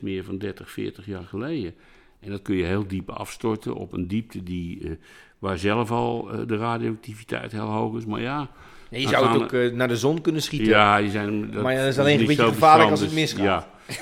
meer 0.00 0.24
van 0.24 0.38
30, 0.38 0.70
40 0.70 1.06
jaar 1.06 1.24
geleden. 1.24 1.74
En 2.20 2.30
dat 2.30 2.42
kun 2.42 2.56
je 2.56 2.64
heel 2.64 2.86
diep 2.86 3.10
afstorten 3.10 3.74
op 3.74 3.92
een 3.92 4.08
diepte 4.08 4.42
die, 4.42 4.84
eh, 4.84 4.90
waar 5.38 5.58
zelf 5.58 5.90
al 5.90 6.30
eh, 6.30 6.46
de 6.46 6.56
radioactiviteit 6.56 7.52
heel 7.52 7.70
hoog 7.70 7.96
is. 7.96 8.04
Maar 8.04 8.20
ja, 8.20 8.50
Je 8.92 9.02
Dan 9.02 9.10
zou 9.10 9.28
het 9.28 9.42
ook 9.42 9.52
eh, 9.52 9.72
naar 9.72 9.88
de 9.88 9.96
zon 9.96 10.20
kunnen 10.20 10.42
schieten. 10.42 10.68
ja 10.68 11.00
die 11.00 11.10
zijn, 11.10 11.50
Maar 11.62 11.72
ja, 11.72 11.78
dat 11.78 11.88
is 11.88 11.98
alleen 11.98 12.20
een 12.20 12.26
beetje 12.26 12.44
gevaarlijk 12.44 12.90
als 12.90 13.00
het 13.00 13.12
misgaat. 13.12 13.44
Ja. 13.44 13.70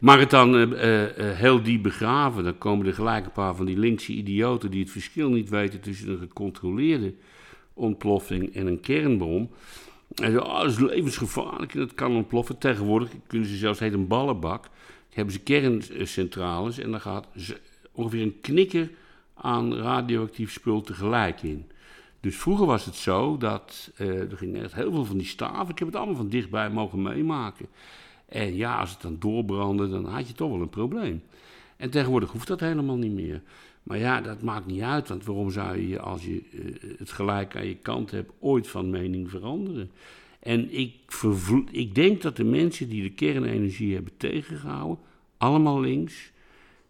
Maar 0.00 0.18
het 0.18 0.30
dan 0.30 0.74
eh, 0.74 1.02
eh, 1.04 1.36
heel 1.36 1.62
diep 1.62 1.82
begraven, 1.82 2.44
dan 2.44 2.58
komen 2.58 2.86
er 2.86 2.94
gelijk 2.94 3.24
een 3.24 3.32
paar 3.32 3.54
van 3.54 3.66
die 3.66 3.78
linkse 3.78 4.12
idioten 4.12 4.70
die 4.70 4.80
het 4.80 4.90
verschil 4.90 5.30
niet 5.30 5.48
weten 5.48 5.80
tussen 5.80 6.08
een 6.08 6.18
gecontroleerde 6.18 7.14
ontploffing 7.74 8.54
en 8.54 8.66
een 8.66 8.80
kernbom. 8.80 9.50
En 10.14 10.32
zo, 10.32 10.38
oh, 10.38 10.60
dat 10.60 10.70
is 10.70 10.78
levensgevaarlijk 10.78 11.74
en 11.74 11.78
dat 11.78 11.94
kan 11.94 12.16
ontploffen. 12.16 12.58
Tegenwoordig 12.58 13.08
kunnen 13.26 13.48
ze 13.48 13.56
zelfs, 13.56 13.78
heet 13.78 13.92
een 13.92 14.06
ballenbak, 14.06 14.68
hebben 15.10 15.34
ze 15.34 15.40
kerncentrales 15.40 16.78
en 16.78 16.90
dan 16.90 17.00
gaat 17.00 17.26
ongeveer 17.92 18.22
een 18.22 18.40
knikker 18.40 18.90
aan 19.34 19.74
radioactief 19.74 20.52
spul 20.52 20.80
tegelijk 20.80 21.42
in. 21.42 21.70
Dus 22.20 22.36
vroeger 22.36 22.66
was 22.66 22.84
het 22.84 22.94
zo 22.94 23.36
dat 23.36 23.90
eh, 23.96 24.30
er 24.30 24.36
ging 24.36 24.62
echt 24.62 24.74
heel 24.74 24.92
veel 24.92 25.04
van 25.04 25.18
die 25.18 25.26
staven. 25.26 25.68
Ik 25.68 25.78
heb 25.78 25.88
het 25.88 25.96
allemaal 25.96 26.14
van 26.14 26.28
dichtbij 26.28 26.70
mogen 26.70 27.02
meemaken. 27.02 27.66
En 28.28 28.56
ja, 28.56 28.78
als 28.78 28.90
het 28.90 29.02
dan 29.02 29.16
doorbrandde, 29.18 29.88
dan 29.88 30.04
had 30.04 30.28
je 30.28 30.34
toch 30.34 30.50
wel 30.50 30.60
een 30.60 30.68
probleem. 30.68 31.22
En 31.76 31.90
tegenwoordig 31.90 32.30
hoeft 32.30 32.46
dat 32.46 32.60
helemaal 32.60 32.96
niet 32.96 33.12
meer. 33.12 33.42
Maar 33.82 33.98
ja, 33.98 34.20
dat 34.20 34.42
maakt 34.42 34.66
niet 34.66 34.82
uit, 34.82 35.08
want 35.08 35.24
waarom 35.24 35.50
zou 35.50 35.88
je, 35.88 36.00
als 36.00 36.24
je 36.24 36.42
eh, 36.52 36.98
het 36.98 37.10
gelijk 37.10 37.56
aan 37.56 37.66
je 37.66 37.76
kant 37.76 38.10
hebt, 38.10 38.32
ooit 38.38 38.68
van 38.68 38.90
mening 38.90 39.30
veranderen? 39.30 39.90
En 40.40 40.72
ik, 40.72 40.94
ik 41.70 41.94
denk 41.94 42.22
dat 42.22 42.36
de 42.36 42.44
mensen 42.44 42.88
die 42.88 43.02
de 43.02 43.10
kernenergie 43.10 43.94
hebben 43.94 44.16
tegengehouden, 44.16 44.98
allemaal 45.36 45.80
links, 45.80 46.32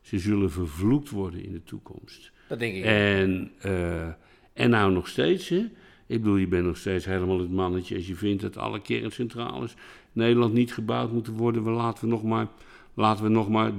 ze 0.00 0.18
zullen 0.18 0.50
vervloekt 0.50 1.10
worden 1.10 1.44
in 1.44 1.52
de 1.52 1.62
toekomst. 1.62 2.32
Dat 2.48 2.58
denk 2.58 2.74
ik. 2.74 2.84
En, 2.84 3.52
eh, 3.58 4.08
en 4.52 4.70
nou 4.70 4.92
nog 4.92 5.08
steeds, 5.08 5.48
hè? 5.48 5.66
Ik 6.06 6.22
bedoel, 6.22 6.36
je 6.36 6.46
bent 6.46 6.64
nog 6.64 6.76
steeds 6.76 7.04
helemaal 7.04 7.38
het 7.38 7.50
mannetje 7.52 7.96
als 7.96 8.06
je 8.06 8.14
vindt 8.14 8.42
dat 8.42 8.56
alle 8.56 8.80
kerncentrales 8.80 9.72
in 9.72 9.78
Nederland 10.12 10.52
niet 10.52 10.74
gebouwd 10.74 11.12
moeten 11.12 11.32
worden. 11.32 11.64
We 11.64 11.70
laten 11.70 12.04
we 12.04 12.10
nog 12.10 12.22
maar, 12.22 12.46
laten 12.94 13.24
we 13.24 13.30
nog 13.30 13.48
maar 13.48 13.72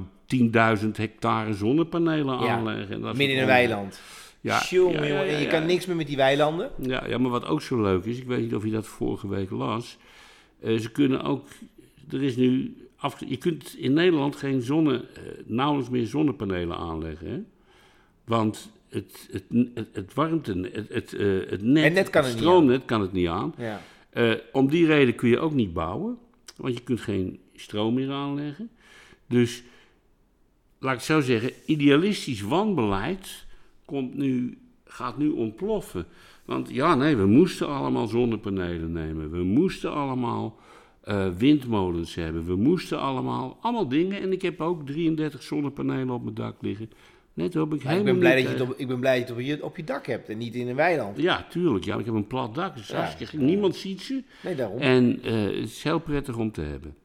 10.000 0.84 0.88
hectare 0.92 1.54
zonnepanelen 1.54 2.40
Ja, 2.40 2.48
aanleggen. 2.56 2.96
En 2.96 3.02
dat 3.02 3.16
Midden 3.16 3.36
in 3.36 3.42
een 3.42 3.48
weiland. 3.48 4.02
Ja, 4.42 4.62
ja, 4.70 5.22
je 5.22 5.48
kan 5.50 5.66
niks 5.66 5.86
meer 5.86 5.96
met 5.96 6.08
die 6.08 6.16
weilanden. 6.18 6.72
Ja, 6.82 7.08
ja, 7.08 7.18
maar 7.18 7.32
wat 7.32 7.46
ook 7.46 7.62
zo 7.62 7.82
leuk 7.82 8.06
is, 8.06 8.18
ik 8.18 8.28
weet 8.28 8.42
niet 8.42 8.56
of 8.56 8.64
je 8.64 8.72
dat 8.72 8.88
vorige 8.88 9.28
week 9.28 9.50
las. 9.50 9.98
eh, 10.60 10.78
ze 10.78 10.92
kunnen 10.92 11.24
ook, 11.24 11.48
er 12.10 12.24
is 12.24 12.36
nu, 12.36 12.76
af, 12.96 13.20
je 13.28 13.38
kunt 13.38 13.76
in 13.78 13.94
Nederland 13.94 14.36
geen 14.36 14.62
zonne, 14.62 14.96
eh, 15.14 15.22
nauwelijks 15.46 15.90
meer 15.92 16.06
zonnepanelen 16.08 16.78
aanleggen. 16.78 17.28
Hè? 17.30 17.40
Want 18.26 18.72
het, 18.92 19.30
het, 19.32 19.44
het, 19.74 19.88
het 19.94 20.14
warmte, 20.14 20.70
het, 20.72 20.90
het, 20.90 21.14
eh, 21.14 21.50
het 21.50 21.62
net, 21.62 21.94
net 21.94 22.10
kan 22.10 22.24
het 22.24 22.32
niet 22.32 22.42
stroomnet 22.42 22.86
kan 22.86 23.02
het 23.02 23.12
niet 23.12 23.28
aan. 23.28 23.54
Ja. 23.58 23.82
Eh, 24.10 24.34
om 24.52 24.70
die 24.70 24.86
reden 24.86 25.16
kun 25.16 25.30
je 25.30 25.40
ook 25.40 25.54
niet 25.54 25.74
bouwen, 25.74 26.18
want 26.56 26.74
je 26.74 26.84
kunt 26.84 27.02
geen 27.02 27.40
stroom 27.56 27.94
meer 27.94 28.12
aanleggen. 28.12 28.70
Dus, 29.28 29.64
laat 30.80 30.92
ik 30.92 30.98
het 30.98 31.08
zo 31.08 31.22
zeggen, 31.22 31.52
idealistisch 31.66 32.42
wanbeleid 32.42 33.46
komt 33.86 34.16
nu, 34.16 34.58
gaat 34.86 35.18
nu 35.18 35.30
ontploffen. 35.30 36.06
Want 36.46 36.70
ja, 36.70 36.96
nee, 36.96 37.16
we 37.16 37.26
moesten 37.26 37.68
allemaal 37.68 38.08
zonnepanelen 38.08 38.92
nemen. 38.92 39.32
We 39.32 39.44
moesten 39.44 39.94
allemaal 39.94 40.60
eh, 41.02 41.28
windmolens 41.38 42.16
hebben. 42.16 42.46
We 42.46 42.56
moesten 42.56 43.00
allemaal, 43.00 43.58
allemaal 43.62 43.88
dingen. 43.88 44.22
En 44.22 44.32
ik 44.32 44.42
heb 44.42 44.62
ook 44.62 44.86
33 44.86 45.44
zonnepanelen 45.44 46.10
op 46.10 46.24
mijn 46.24 46.36
dak 46.36 46.56
liggen. 46.62 46.90
Net 47.42 47.54
heb 47.54 47.74
ik 47.74 48.04
ben 48.04 48.20
blij 48.20 48.34
dat 48.34 48.42
je 48.42 48.48
het 48.48 48.58
tegen- 48.58 48.74
op, 48.74 48.80
ik 48.80 48.88
ben 48.88 49.00
blij 49.00 49.18
dat 49.20 49.28
je 49.28 49.34
het 49.34 49.42
op 49.42 49.58
je, 49.60 49.64
op 49.66 49.78
je 49.78 49.84
dak 49.84 50.06
hebt 50.06 50.30
en 50.30 50.38
niet 50.38 50.56
in 50.56 50.68
een 50.68 50.76
weiland. 50.76 51.18
Ja, 51.18 51.46
tuurlijk. 51.50 51.86
Ja, 51.86 51.98
ik 51.98 52.06
heb 52.06 52.14
een 52.14 52.28
plat 52.28 52.56
dak. 52.56 52.76
Dus 52.76 52.88
Ja. 52.88 53.14
Niemand 53.34 53.76
ziet 53.76 54.02
ze. 54.02 54.24
Nee, 54.44 54.56
daarom. 54.56 54.80
En 54.80 55.20
eh, 55.24 55.34
het 55.44 55.54
is 55.70 55.84
heel 55.84 56.00
prettig 56.00 56.38
om 56.38 56.52
te 56.52 56.62
hebben. 56.62 56.96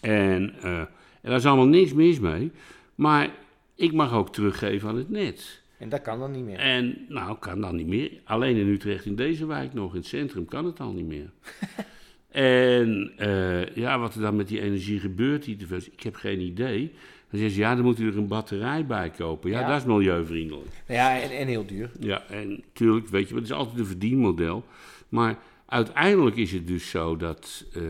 En, 0.00 0.54
eh, 0.62 0.78
en 0.78 0.88
daar 1.22 1.36
is 1.36 1.46
allemaal 1.46 1.66
niks 1.66 1.92
mis 1.92 2.20
mee. 2.20 2.50
Maar 2.94 3.30
ik 3.74 3.92
mag 3.92 4.12
ook 4.12 4.32
teruggeven 4.32 4.88
aan 4.88 4.96
het 4.96 5.10
net. 5.10 5.62
En 5.78 5.88
dat 5.88 6.02
kan 6.02 6.18
dan 6.18 6.30
niet 6.30 6.44
meer. 6.44 6.58
En 6.58 7.04
nou, 7.08 7.38
kan 7.38 7.60
dan 7.60 7.76
niet 7.76 7.86
meer. 7.86 8.10
Alleen 8.24 8.56
in 8.56 8.68
Utrecht, 8.68 9.04
in 9.04 9.16
deze 9.16 9.46
wijk 9.46 9.74
nog, 9.74 9.90
in 9.92 9.98
het 9.98 10.06
centrum, 10.06 10.44
kan 10.44 10.64
het 10.64 10.80
al 10.80 10.92
niet 10.92 11.06
meer. 11.06 11.30
en 12.30 13.12
eh, 13.16 13.66
ja, 13.74 13.98
wat 13.98 14.14
er 14.14 14.20
dan 14.20 14.36
met 14.36 14.48
die 14.48 14.60
energie 14.60 15.00
gebeurt, 15.00 15.44
die 15.44 15.56
ik 15.92 16.02
heb 16.02 16.14
geen 16.14 16.40
idee. 16.40 16.92
Dan 17.30 17.38
zeggen 17.40 17.50
ze, 17.56 17.60
ja, 17.60 17.74
dan 17.74 17.84
moet 17.84 17.98
u 17.98 18.06
er 18.08 18.16
een 18.18 18.28
batterij 18.28 18.86
bij 18.86 19.10
kopen. 19.10 19.50
Ja, 19.50 19.60
Ja. 19.60 19.68
dat 19.68 19.80
is 19.80 19.84
milieuvriendelijk. 19.86 20.66
Ja, 20.88 21.20
en, 21.20 21.30
en 21.38 21.46
heel 21.46 21.66
duur. 21.66 21.90
Ja, 22.00 22.22
en 22.28 22.48
natuurlijk, 22.50 23.08
weet 23.08 23.28
je, 23.28 23.34
het 23.34 23.44
is 23.44 23.52
altijd 23.52 23.78
een 23.78 23.86
verdienmodel. 23.86 24.64
Maar 25.08 25.38
uiteindelijk 25.66 26.36
is 26.36 26.52
het 26.52 26.66
dus 26.66 26.90
zo 26.90 27.16
dat, 27.16 27.64
eh, 27.74 27.82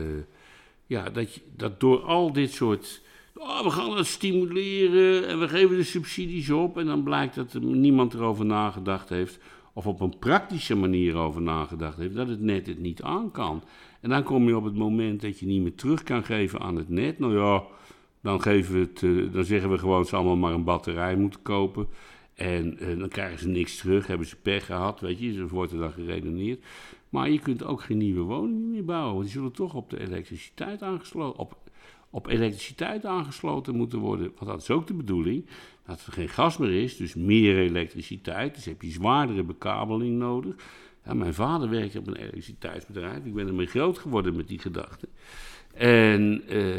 ja, 0.85 1.09
dat, 1.09 1.33
je, 1.33 1.41
dat 1.55 1.79
door 1.79 1.99
al 2.01 2.33
dit 2.33 2.51
soort. 2.51 3.01
Oh, 3.35 3.63
we 3.63 3.69
gaan 3.69 3.95
dat 3.95 4.05
stimuleren 4.05 5.27
en 5.27 5.39
we 5.39 5.47
geven 5.47 5.75
de 5.77 5.83
subsidies 5.83 6.49
op. 6.49 6.77
En 6.77 6.85
dan 6.85 7.03
blijkt 7.03 7.35
dat 7.35 7.53
er 7.53 7.61
niemand 7.61 8.13
erover 8.13 8.45
nagedacht 8.45 9.09
heeft. 9.09 9.39
Of 9.73 9.87
op 9.87 9.99
een 10.01 10.17
praktische 10.19 10.75
manier 10.75 11.15
over 11.15 11.41
nagedacht 11.41 11.97
heeft. 11.97 12.15
Dat 12.15 12.27
het 12.27 12.41
net 12.41 12.67
het 12.67 12.79
niet 12.79 13.01
aan 13.01 13.31
kan. 13.31 13.63
En 14.01 14.09
dan 14.09 14.23
kom 14.23 14.47
je 14.47 14.57
op 14.57 14.63
het 14.63 14.75
moment 14.75 15.21
dat 15.21 15.39
je 15.39 15.45
niet 15.45 15.61
meer 15.61 15.75
terug 15.75 16.03
kan 16.03 16.23
geven 16.23 16.59
aan 16.59 16.75
het 16.75 16.89
net. 16.89 17.19
Nou 17.19 17.37
ja, 17.37 17.63
dan, 18.21 18.41
geven 18.41 18.73
we 18.73 18.79
het, 18.79 19.03
eh, 19.03 19.33
dan 19.33 19.43
zeggen 19.43 19.71
we 19.71 19.77
gewoon 19.77 20.05
ze 20.05 20.15
allemaal 20.15 20.35
maar 20.35 20.53
een 20.53 20.63
batterij 20.63 21.15
moeten 21.15 21.41
kopen. 21.41 21.87
En 22.33 22.79
eh, 22.79 22.99
dan 22.99 23.09
krijgen 23.09 23.39
ze 23.39 23.47
niks 23.47 23.77
terug, 23.77 24.07
hebben 24.07 24.27
ze 24.27 24.35
pech 24.35 24.65
gehad, 24.65 24.99
weet 24.99 25.19
je, 25.19 25.33
zo 25.33 25.47
wordt 25.47 25.71
er 25.71 25.77
dan 25.79 25.91
geredeneerd. 25.91 26.63
Maar 27.09 27.29
je 27.29 27.39
kunt 27.39 27.63
ook 27.63 27.81
geen 27.81 27.97
nieuwe 27.97 28.21
woningen 28.21 28.69
meer 28.69 28.85
bouwen, 28.85 29.13
want 29.13 29.23
die 29.23 29.33
zullen 29.33 29.51
toch 29.51 29.73
op 29.73 29.89
de 29.89 29.99
elektriciteit 29.99 30.81
aangesloten, 30.81 31.39
op, 31.39 31.57
op 32.09 32.27
elektriciteit 32.27 33.05
aangesloten 33.05 33.75
moeten 33.75 33.99
worden. 33.99 34.31
Want 34.35 34.51
dat 34.51 34.61
is 34.61 34.69
ook 34.69 34.87
de 34.87 34.93
bedoeling, 34.93 35.45
dat 35.85 36.05
er 36.05 36.13
geen 36.13 36.29
gas 36.29 36.57
meer 36.57 36.83
is, 36.83 36.97
dus 36.97 37.15
meer 37.15 37.57
elektriciteit. 37.57 38.55
Dus 38.55 38.65
heb 38.65 38.81
je 38.81 38.91
zwaardere 38.91 39.43
bekabeling 39.43 40.17
nodig. 40.17 40.55
Ja, 41.05 41.13
mijn 41.13 41.33
vader 41.33 41.69
werkte 41.69 41.99
op 41.99 42.07
een 42.07 42.15
elektriciteitsbedrijf, 42.15 43.25
ik 43.25 43.33
ben 43.33 43.47
ermee 43.47 43.65
groot 43.65 43.97
geworden 43.97 44.35
met 44.35 44.47
die 44.47 44.59
gedachte. 44.59 45.07
En, 45.73 46.43
eh, 46.47 46.75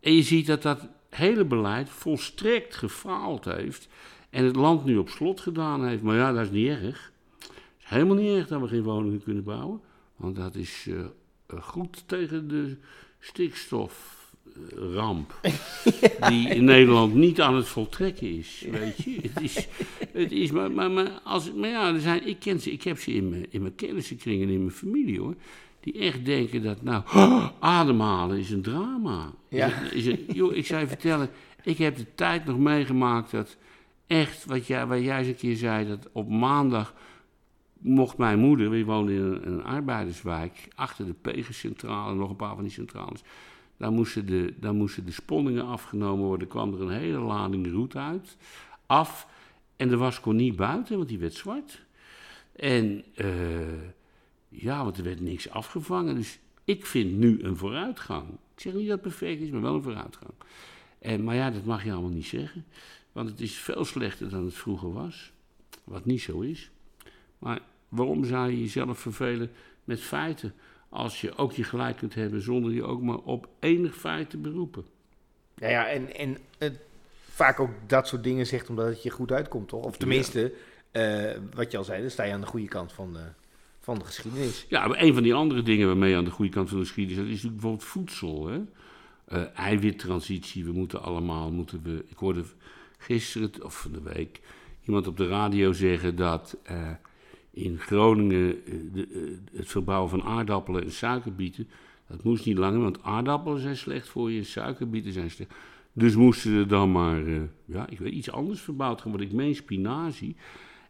en 0.00 0.12
je 0.12 0.22
ziet 0.22 0.46
dat 0.46 0.62
dat 0.62 0.88
hele 1.10 1.44
beleid 1.44 1.88
volstrekt 1.88 2.76
gefaald 2.76 3.44
heeft. 3.44 3.88
En 4.30 4.44
het 4.44 4.56
land 4.56 4.84
nu 4.84 4.96
op 4.96 5.08
slot 5.08 5.40
gedaan 5.40 5.86
heeft. 5.86 6.02
Maar 6.02 6.16
ja, 6.16 6.32
dat 6.32 6.44
is 6.44 6.50
niet 6.50 6.68
erg. 6.68 7.12
Het 7.38 7.50
is 7.78 7.88
helemaal 7.88 8.16
niet 8.16 8.36
erg 8.36 8.46
dat 8.46 8.60
we 8.60 8.68
geen 8.68 8.82
woningen 8.82 9.22
kunnen 9.22 9.44
bouwen. 9.44 9.80
Want 10.16 10.36
dat 10.36 10.54
is 10.54 10.86
eh, 10.88 10.98
eh, 11.46 11.62
goed 11.62 12.02
tegen 12.06 12.48
de 12.48 12.76
stikstoframp. 13.18 15.40
die 16.28 16.48
in 16.48 16.64
Nederland 16.64 17.14
niet 17.14 17.40
aan 17.40 17.54
het 17.54 17.66
voltrekken 17.66 18.38
is. 18.38 18.64
Weet 18.70 19.02
je? 19.02 19.18
Het 19.22 19.40
is, 19.40 19.66
het 20.12 20.32
is 20.32 20.50
maar, 20.50 20.70
maar, 20.70 20.90
maar, 20.90 21.20
als, 21.24 21.52
maar 21.52 21.68
ja, 21.68 21.94
er 21.94 22.00
zijn, 22.00 22.26
ik, 22.26 22.38
ken 22.38 22.60
ze, 22.60 22.72
ik 22.72 22.82
heb 22.82 22.98
ze 22.98 23.12
in 23.12 23.28
mijn, 23.28 23.46
in 23.50 23.62
mijn 23.62 23.74
kennissenkring 23.74 24.42
en 24.42 24.48
in 24.48 24.60
mijn 24.60 24.76
familie 24.76 25.20
hoor. 25.20 25.34
Die 25.86 25.98
echt 25.98 26.24
denken 26.24 26.62
dat, 26.62 26.82
nou, 26.82 27.02
ademhalen 27.60 28.38
is 28.38 28.50
een 28.50 28.62
drama. 28.62 29.32
Ja. 29.48 29.80
Is 29.90 30.16
joh, 30.28 30.54
ik 30.54 30.66
zou 30.66 30.80
je 30.80 30.86
vertellen, 30.86 31.28
ik 31.62 31.78
heb 31.78 31.96
de 31.96 32.14
tijd 32.14 32.44
nog 32.44 32.58
meegemaakt 32.58 33.30
dat 33.30 33.56
echt, 34.06 34.44
wat 34.44 34.66
jij, 34.66 34.86
waar 34.86 35.00
jij 35.00 35.18
eens 35.18 35.28
een 35.28 35.36
keer 35.36 35.56
zei, 35.56 35.88
dat 35.88 36.08
op 36.12 36.28
maandag 36.28 36.94
mocht 37.78 38.16
mijn 38.16 38.38
moeder, 38.38 38.70
we 38.70 38.84
woonden 38.84 39.14
in 39.14 39.22
een, 39.22 39.46
een 39.46 39.64
arbeiderswijk, 39.64 40.68
achter 40.74 41.06
de 41.06 41.12
Pegencentrale, 41.12 42.14
nog 42.14 42.30
een 42.30 42.36
paar 42.36 42.54
van 42.54 42.64
die 42.64 42.72
centrales. 42.72 43.22
Daar 43.76 43.92
moesten, 43.92 44.26
de, 44.26 44.54
daar 44.60 44.74
moesten 44.74 45.04
de 45.04 45.12
sponningen 45.12 45.66
afgenomen 45.66 46.24
worden. 46.24 46.48
kwam 46.48 46.74
er 46.74 46.80
een 46.80 46.98
hele 46.98 47.18
lading 47.18 47.72
roet 47.72 47.96
uit, 47.96 48.36
af. 48.86 49.28
En 49.76 49.88
de 49.88 49.96
was 49.96 50.20
kon 50.20 50.36
niet 50.36 50.56
buiten, 50.56 50.96
want 50.96 51.08
die 51.08 51.18
werd 51.18 51.34
zwart. 51.34 51.84
En 52.56 53.04
uh, 53.16 53.26
ja, 54.48 54.84
want 54.84 54.96
er 54.98 55.04
werd 55.04 55.20
niks 55.20 55.50
afgevangen. 55.50 56.14
Dus 56.14 56.38
ik 56.64 56.86
vind 56.86 57.12
nu 57.12 57.42
een 57.42 57.56
vooruitgang. 57.56 58.28
Ik 58.28 58.60
zeg 58.62 58.72
niet 58.72 58.88
dat 58.88 58.92
het 58.92 59.00
perfect 59.00 59.40
is, 59.40 59.50
maar 59.50 59.60
wel 59.62 59.74
een 59.74 59.82
vooruitgang. 59.82 60.32
En, 60.98 61.24
maar 61.24 61.34
ja, 61.34 61.50
dat 61.50 61.64
mag 61.64 61.84
je 61.84 61.92
allemaal 61.92 62.10
niet 62.10 62.26
zeggen. 62.26 62.64
Want 63.12 63.28
het 63.28 63.40
is 63.40 63.54
veel 63.54 63.84
slechter 63.84 64.28
dan 64.28 64.44
het 64.44 64.54
vroeger 64.54 64.92
was. 64.92 65.32
Wat 65.84 66.04
niet 66.04 66.20
zo 66.20 66.40
is. 66.40 66.70
Maar 67.38 67.60
waarom 67.88 68.24
zou 68.24 68.50
je 68.50 68.60
jezelf 68.60 68.98
vervelen 68.98 69.50
met 69.84 70.00
feiten? 70.00 70.54
Als 70.88 71.20
je 71.20 71.36
ook 71.36 71.52
je 71.52 71.64
gelijk 71.64 71.96
kunt 71.96 72.14
hebben 72.14 72.42
zonder 72.42 72.72
je 72.72 72.84
ook 72.84 73.02
maar 73.02 73.18
op 73.18 73.48
enig 73.60 73.96
feit 73.96 74.30
te 74.30 74.36
beroepen. 74.36 74.84
Ja, 75.54 75.68
ja 75.68 75.88
en, 75.88 76.14
en 76.14 76.38
vaak 77.30 77.60
ook 77.60 77.70
dat 77.86 78.08
soort 78.08 78.22
dingen 78.22 78.46
zegt 78.46 78.68
omdat 78.68 78.86
het 78.86 79.02
je 79.02 79.10
goed 79.10 79.32
uitkomt, 79.32 79.68
toch? 79.68 79.84
Of 79.84 79.96
tenminste, 79.96 80.52
eh, 80.90 81.32
wat 81.54 81.70
je 81.70 81.78
al 81.78 81.84
zei, 81.84 82.00
dan 82.00 82.10
sta 82.10 82.24
je 82.24 82.32
aan 82.32 82.40
de 82.40 82.46
goede 82.46 82.68
kant 82.68 82.92
van 82.92 83.12
de, 83.12 83.24
van 83.86 83.98
de 83.98 84.04
geschiedenis. 84.04 84.66
Ja, 84.68 84.86
maar 84.86 85.02
een 85.02 85.14
van 85.14 85.22
die 85.22 85.34
andere 85.34 85.62
dingen 85.62 85.86
waarmee 85.86 86.10
je 86.10 86.16
aan 86.16 86.24
de 86.24 86.30
goede 86.30 86.50
kant 86.50 86.68
van 86.68 86.78
de 86.78 86.84
geschiedenis 86.84 87.22
is 87.22 87.26
natuurlijk 87.26 87.52
bijvoorbeeld 87.52 87.84
voedsel. 87.84 88.46
Hè? 88.46 88.58
Uh, 89.32 89.58
eiwittransitie, 89.58 90.64
we 90.64 90.72
moeten 90.72 91.02
allemaal, 91.02 91.50
moeten 91.50 91.82
we, 91.82 92.04
ik 92.08 92.16
hoorde 92.16 92.44
gisteren 92.98 93.50
of 93.64 93.80
van 93.80 93.92
de 93.92 94.02
week 94.02 94.40
iemand 94.86 95.06
op 95.06 95.16
de 95.16 95.28
radio 95.28 95.72
zeggen 95.72 96.16
dat 96.16 96.56
uh, 96.70 96.90
in 97.50 97.78
Groningen 97.78 98.56
de, 98.92 99.38
het 99.52 99.68
verbouwen 99.68 100.10
van 100.10 100.22
aardappelen 100.22 100.82
en 100.82 100.92
suikerbieten, 100.92 101.68
dat 102.08 102.22
moest 102.22 102.44
niet 102.44 102.58
langer, 102.58 102.80
want 102.80 103.02
aardappelen 103.02 103.60
zijn 103.60 103.76
slecht 103.76 104.08
voor 104.08 104.30
je, 104.30 104.44
suikerbieten 104.44 105.12
zijn 105.12 105.30
slecht. 105.30 105.54
Dus 105.92 106.14
moesten 106.16 106.52
er 106.52 106.68
dan 106.68 106.92
maar, 106.92 107.22
ja, 107.64 107.88
ik 107.88 107.98
weet 107.98 108.12
iets 108.12 108.30
anders 108.30 108.60
verbouwd 108.60 109.00
gaan, 109.00 109.20
ik 109.20 109.32
meen, 109.32 109.54
spinazie. 109.54 110.36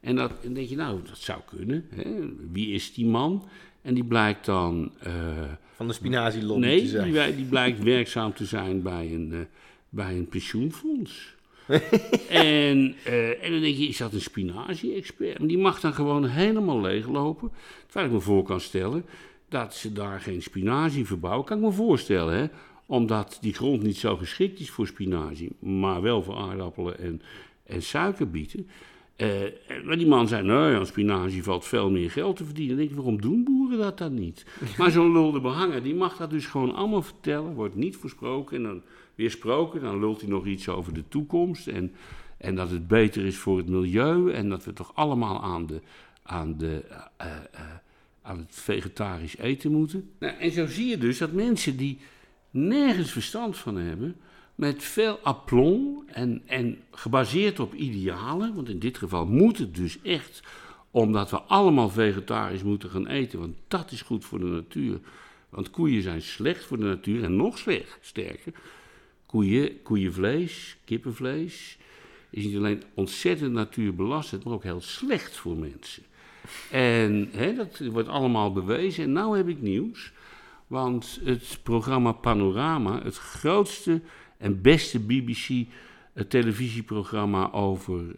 En 0.06 0.16
dat, 0.16 0.32
dan 0.42 0.52
denk 0.52 0.68
je, 0.68 0.76
nou, 0.76 1.00
dat 1.08 1.18
zou 1.18 1.40
kunnen. 1.56 1.86
Hè? 1.94 2.04
Wie 2.52 2.72
is 2.72 2.94
die 2.94 3.06
man? 3.06 3.48
En 3.82 3.94
die 3.94 4.04
blijkt 4.04 4.44
dan... 4.44 4.92
Uh, 5.06 5.12
Van 5.74 5.86
de 5.86 5.92
spinazielobby 5.92 6.66
nee, 6.66 6.80
te 6.80 6.86
zijn. 6.86 7.12
Die, 7.12 7.36
die 7.36 7.44
blijkt 7.44 7.82
werkzaam 7.82 8.34
te 8.34 8.44
zijn 8.44 8.82
bij 8.82 9.12
een, 9.12 9.30
uh, 9.32 9.38
bij 9.88 10.16
een 10.16 10.28
pensioenfonds. 10.28 11.34
en, 12.28 12.94
uh, 13.06 13.44
en 13.44 13.50
dan 13.50 13.60
denk 13.60 13.76
je, 13.76 13.86
is 13.86 13.96
dat 13.96 14.12
een 14.12 14.20
spinazie-expert? 14.20 15.38
Maar 15.38 15.48
die 15.48 15.58
mag 15.58 15.80
dan 15.80 15.94
gewoon 15.94 16.26
helemaal 16.26 16.80
leeglopen. 16.80 17.50
Terwijl 17.86 18.06
ik 18.06 18.12
me 18.12 18.20
voor 18.20 18.42
kan 18.42 18.60
stellen 18.60 19.04
dat 19.48 19.74
ze 19.74 19.92
daar 19.92 20.20
geen 20.20 20.42
spinazie 20.42 21.06
verbouwen. 21.06 21.44
Kan 21.46 21.56
ik 21.56 21.64
me 21.64 21.72
voorstellen, 21.72 22.36
hè? 22.36 22.46
Omdat 22.86 23.38
die 23.40 23.54
grond 23.54 23.82
niet 23.82 23.96
zo 23.96 24.16
geschikt 24.16 24.60
is 24.60 24.70
voor 24.70 24.86
spinazie, 24.86 25.50
maar 25.58 26.02
wel 26.02 26.22
voor 26.22 26.36
aardappelen 26.36 26.98
en, 26.98 27.22
en 27.64 27.82
suikerbieten. 27.82 28.68
Uh, 29.16 29.84
maar 29.84 29.96
die 29.96 30.06
man 30.06 30.28
zei, 30.28 30.42
nou 30.42 30.74
aan 30.74 30.86
spinazie 30.86 31.42
valt 31.42 31.64
veel 31.64 31.90
meer 31.90 32.10
geld 32.10 32.36
te 32.36 32.44
verdienen. 32.44 32.76
Dan 32.76 32.78
denk 32.78 32.90
ik, 32.90 32.96
waarom 32.96 33.20
doen 33.20 33.44
boeren 33.44 33.78
dat 33.78 33.98
dan 33.98 34.14
niet? 34.14 34.46
Maar 34.78 34.90
zo'n 34.90 35.12
lulde 35.12 35.40
behanger, 35.40 35.82
die 35.82 35.94
mag 35.94 36.16
dat 36.16 36.30
dus 36.30 36.46
gewoon 36.46 36.74
allemaal 36.74 37.02
vertellen. 37.02 37.54
Wordt 37.54 37.74
niet 37.74 37.96
versproken 37.96 38.56
en 38.56 38.62
dan 38.62 38.82
weer 39.14 39.30
gesproken. 39.30 39.80
Dan 39.80 39.98
lult 39.98 40.20
hij 40.20 40.30
nog 40.30 40.46
iets 40.46 40.68
over 40.68 40.94
de 40.94 41.08
toekomst. 41.08 41.66
En, 41.66 41.92
en 42.38 42.54
dat 42.54 42.70
het 42.70 42.88
beter 42.88 43.24
is 43.24 43.36
voor 43.36 43.56
het 43.56 43.68
milieu. 43.68 44.32
En 44.32 44.48
dat 44.48 44.64
we 44.64 44.72
toch 44.72 44.92
allemaal 44.94 45.42
aan, 45.42 45.66
de, 45.66 45.80
aan, 46.22 46.58
de, 46.58 46.84
uh, 47.20 47.26
uh, 47.26 47.60
aan 48.22 48.38
het 48.38 48.54
vegetarisch 48.54 49.36
eten 49.36 49.72
moeten. 49.72 50.10
Nou, 50.18 50.34
en 50.38 50.50
zo 50.50 50.66
zie 50.66 50.86
je 50.86 50.98
dus 50.98 51.18
dat 51.18 51.32
mensen 51.32 51.76
die 51.76 51.98
nergens 52.50 53.10
verstand 53.10 53.56
van 53.56 53.76
hebben 53.76 54.16
met 54.56 54.84
veel 54.84 55.18
aplomb 55.22 56.02
en, 56.06 56.42
en 56.46 56.78
gebaseerd 56.90 57.60
op 57.60 57.74
idealen. 57.74 58.54
Want 58.54 58.68
in 58.68 58.78
dit 58.78 58.98
geval 58.98 59.26
moet 59.26 59.58
het 59.58 59.74
dus 59.74 60.02
echt 60.02 60.42
omdat 60.90 61.30
we 61.30 61.40
allemaal 61.40 61.88
vegetarisch 61.88 62.62
moeten 62.62 62.90
gaan 62.90 63.06
eten. 63.06 63.38
Want 63.38 63.56
dat 63.68 63.90
is 63.90 64.02
goed 64.02 64.24
voor 64.24 64.38
de 64.38 64.44
natuur. 64.44 64.98
Want 65.48 65.70
koeien 65.70 66.02
zijn 66.02 66.22
slecht 66.22 66.64
voor 66.64 66.78
de 66.78 66.84
natuur 66.84 67.24
en 67.24 67.36
nog 67.36 67.58
slecht, 67.58 67.98
sterker. 68.00 68.52
Koeien, 69.26 69.82
koeienvlees, 69.82 70.76
kippenvlees 70.84 71.78
is 72.30 72.44
niet 72.44 72.56
alleen 72.56 72.82
ontzettend 72.94 73.52
natuurbelastend, 73.52 74.44
maar 74.44 74.52
ook 74.52 74.62
heel 74.62 74.80
slecht 74.80 75.36
voor 75.36 75.56
mensen. 75.56 76.02
En 76.70 77.28
hè, 77.32 77.54
dat 77.54 77.78
wordt 77.78 78.08
allemaal 78.08 78.52
bewezen. 78.52 79.04
En 79.04 79.12
nou 79.12 79.36
heb 79.36 79.48
ik 79.48 79.60
nieuws. 79.60 80.12
Want 80.66 81.20
het 81.24 81.58
programma 81.62 82.12
Panorama, 82.12 83.02
het 83.02 83.16
grootste 83.16 84.00
en 84.38 84.62
beste 84.62 85.00
BBC-televisieprogramma 85.00 87.52
over 87.52 88.00
uh, 88.00 88.08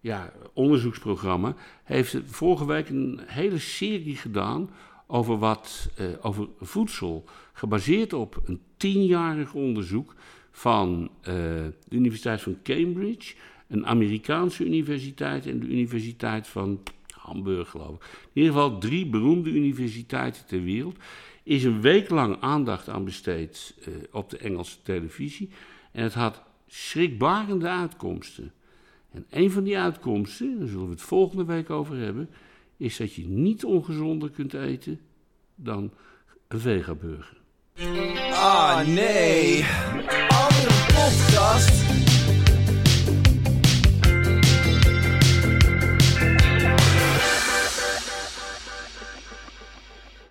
ja, 0.00 0.32
onderzoeksprogramma, 0.52 1.54
heeft 1.84 2.16
vorige 2.24 2.66
week 2.66 2.88
een 2.88 3.20
hele 3.26 3.58
serie 3.58 4.16
gedaan 4.16 4.70
over, 5.06 5.38
wat, 5.38 5.90
uh, 6.00 6.06
over 6.20 6.48
voedsel. 6.60 7.24
Gebaseerd 7.52 8.12
op 8.12 8.42
een 8.44 8.60
tienjarig 8.76 9.54
onderzoek 9.54 10.14
van 10.50 11.10
de 11.22 11.72
Universiteit 11.88 12.40
van 12.40 12.58
Cambridge, 12.62 13.34
een 13.68 13.86
Amerikaanse 13.86 14.64
universiteit 14.64 15.46
en 15.46 15.60
de 15.60 15.66
Universiteit 15.66 16.46
van 16.46 16.80
Hamburg, 17.28 17.70
geloof 17.70 17.94
ik. 17.94 18.02
In 18.32 18.42
ieder 18.42 18.52
geval 18.52 18.78
drie 18.78 19.06
beroemde 19.06 19.50
universiteiten 19.50 20.46
ter 20.46 20.62
wereld 20.62 20.96
is 21.48 21.64
een 21.64 21.80
week 21.80 22.10
lang 22.10 22.36
aandacht 22.40 22.88
aan 22.88 23.04
besteed 23.04 23.74
uh, 23.78 23.94
op 24.12 24.30
de 24.30 24.38
Engelse 24.38 24.82
televisie. 24.82 25.50
En 25.92 26.02
het 26.02 26.14
had 26.14 26.42
schrikbarende 26.66 27.68
uitkomsten. 27.68 28.52
En 29.10 29.26
een 29.30 29.50
van 29.50 29.64
die 29.64 29.78
uitkomsten, 29.78 30.58
daar 30.58 30.68
zullen 30.68 30.84
we 30.84 30.90
het 30.90 31.02
volgende 31.02 31.44
week 31.44 31.70
over 31.70 31.96
hebben, 31.96 32.30
is 32.76 32.96
dat 32.96 33.14
je 33.14 33.26
niet 33.26 33.64
ongezonder 33.64 34.30
kunt 34.30 34.54
eten 34.54 35.00
dan 35.54 35.92
een 36.48 36.60
vegaburger. 36.60 37.36
Ah 38.32 38.86
nee, 38.86 39.64
andere 40.28 40.86
podcast. 40.86 42.07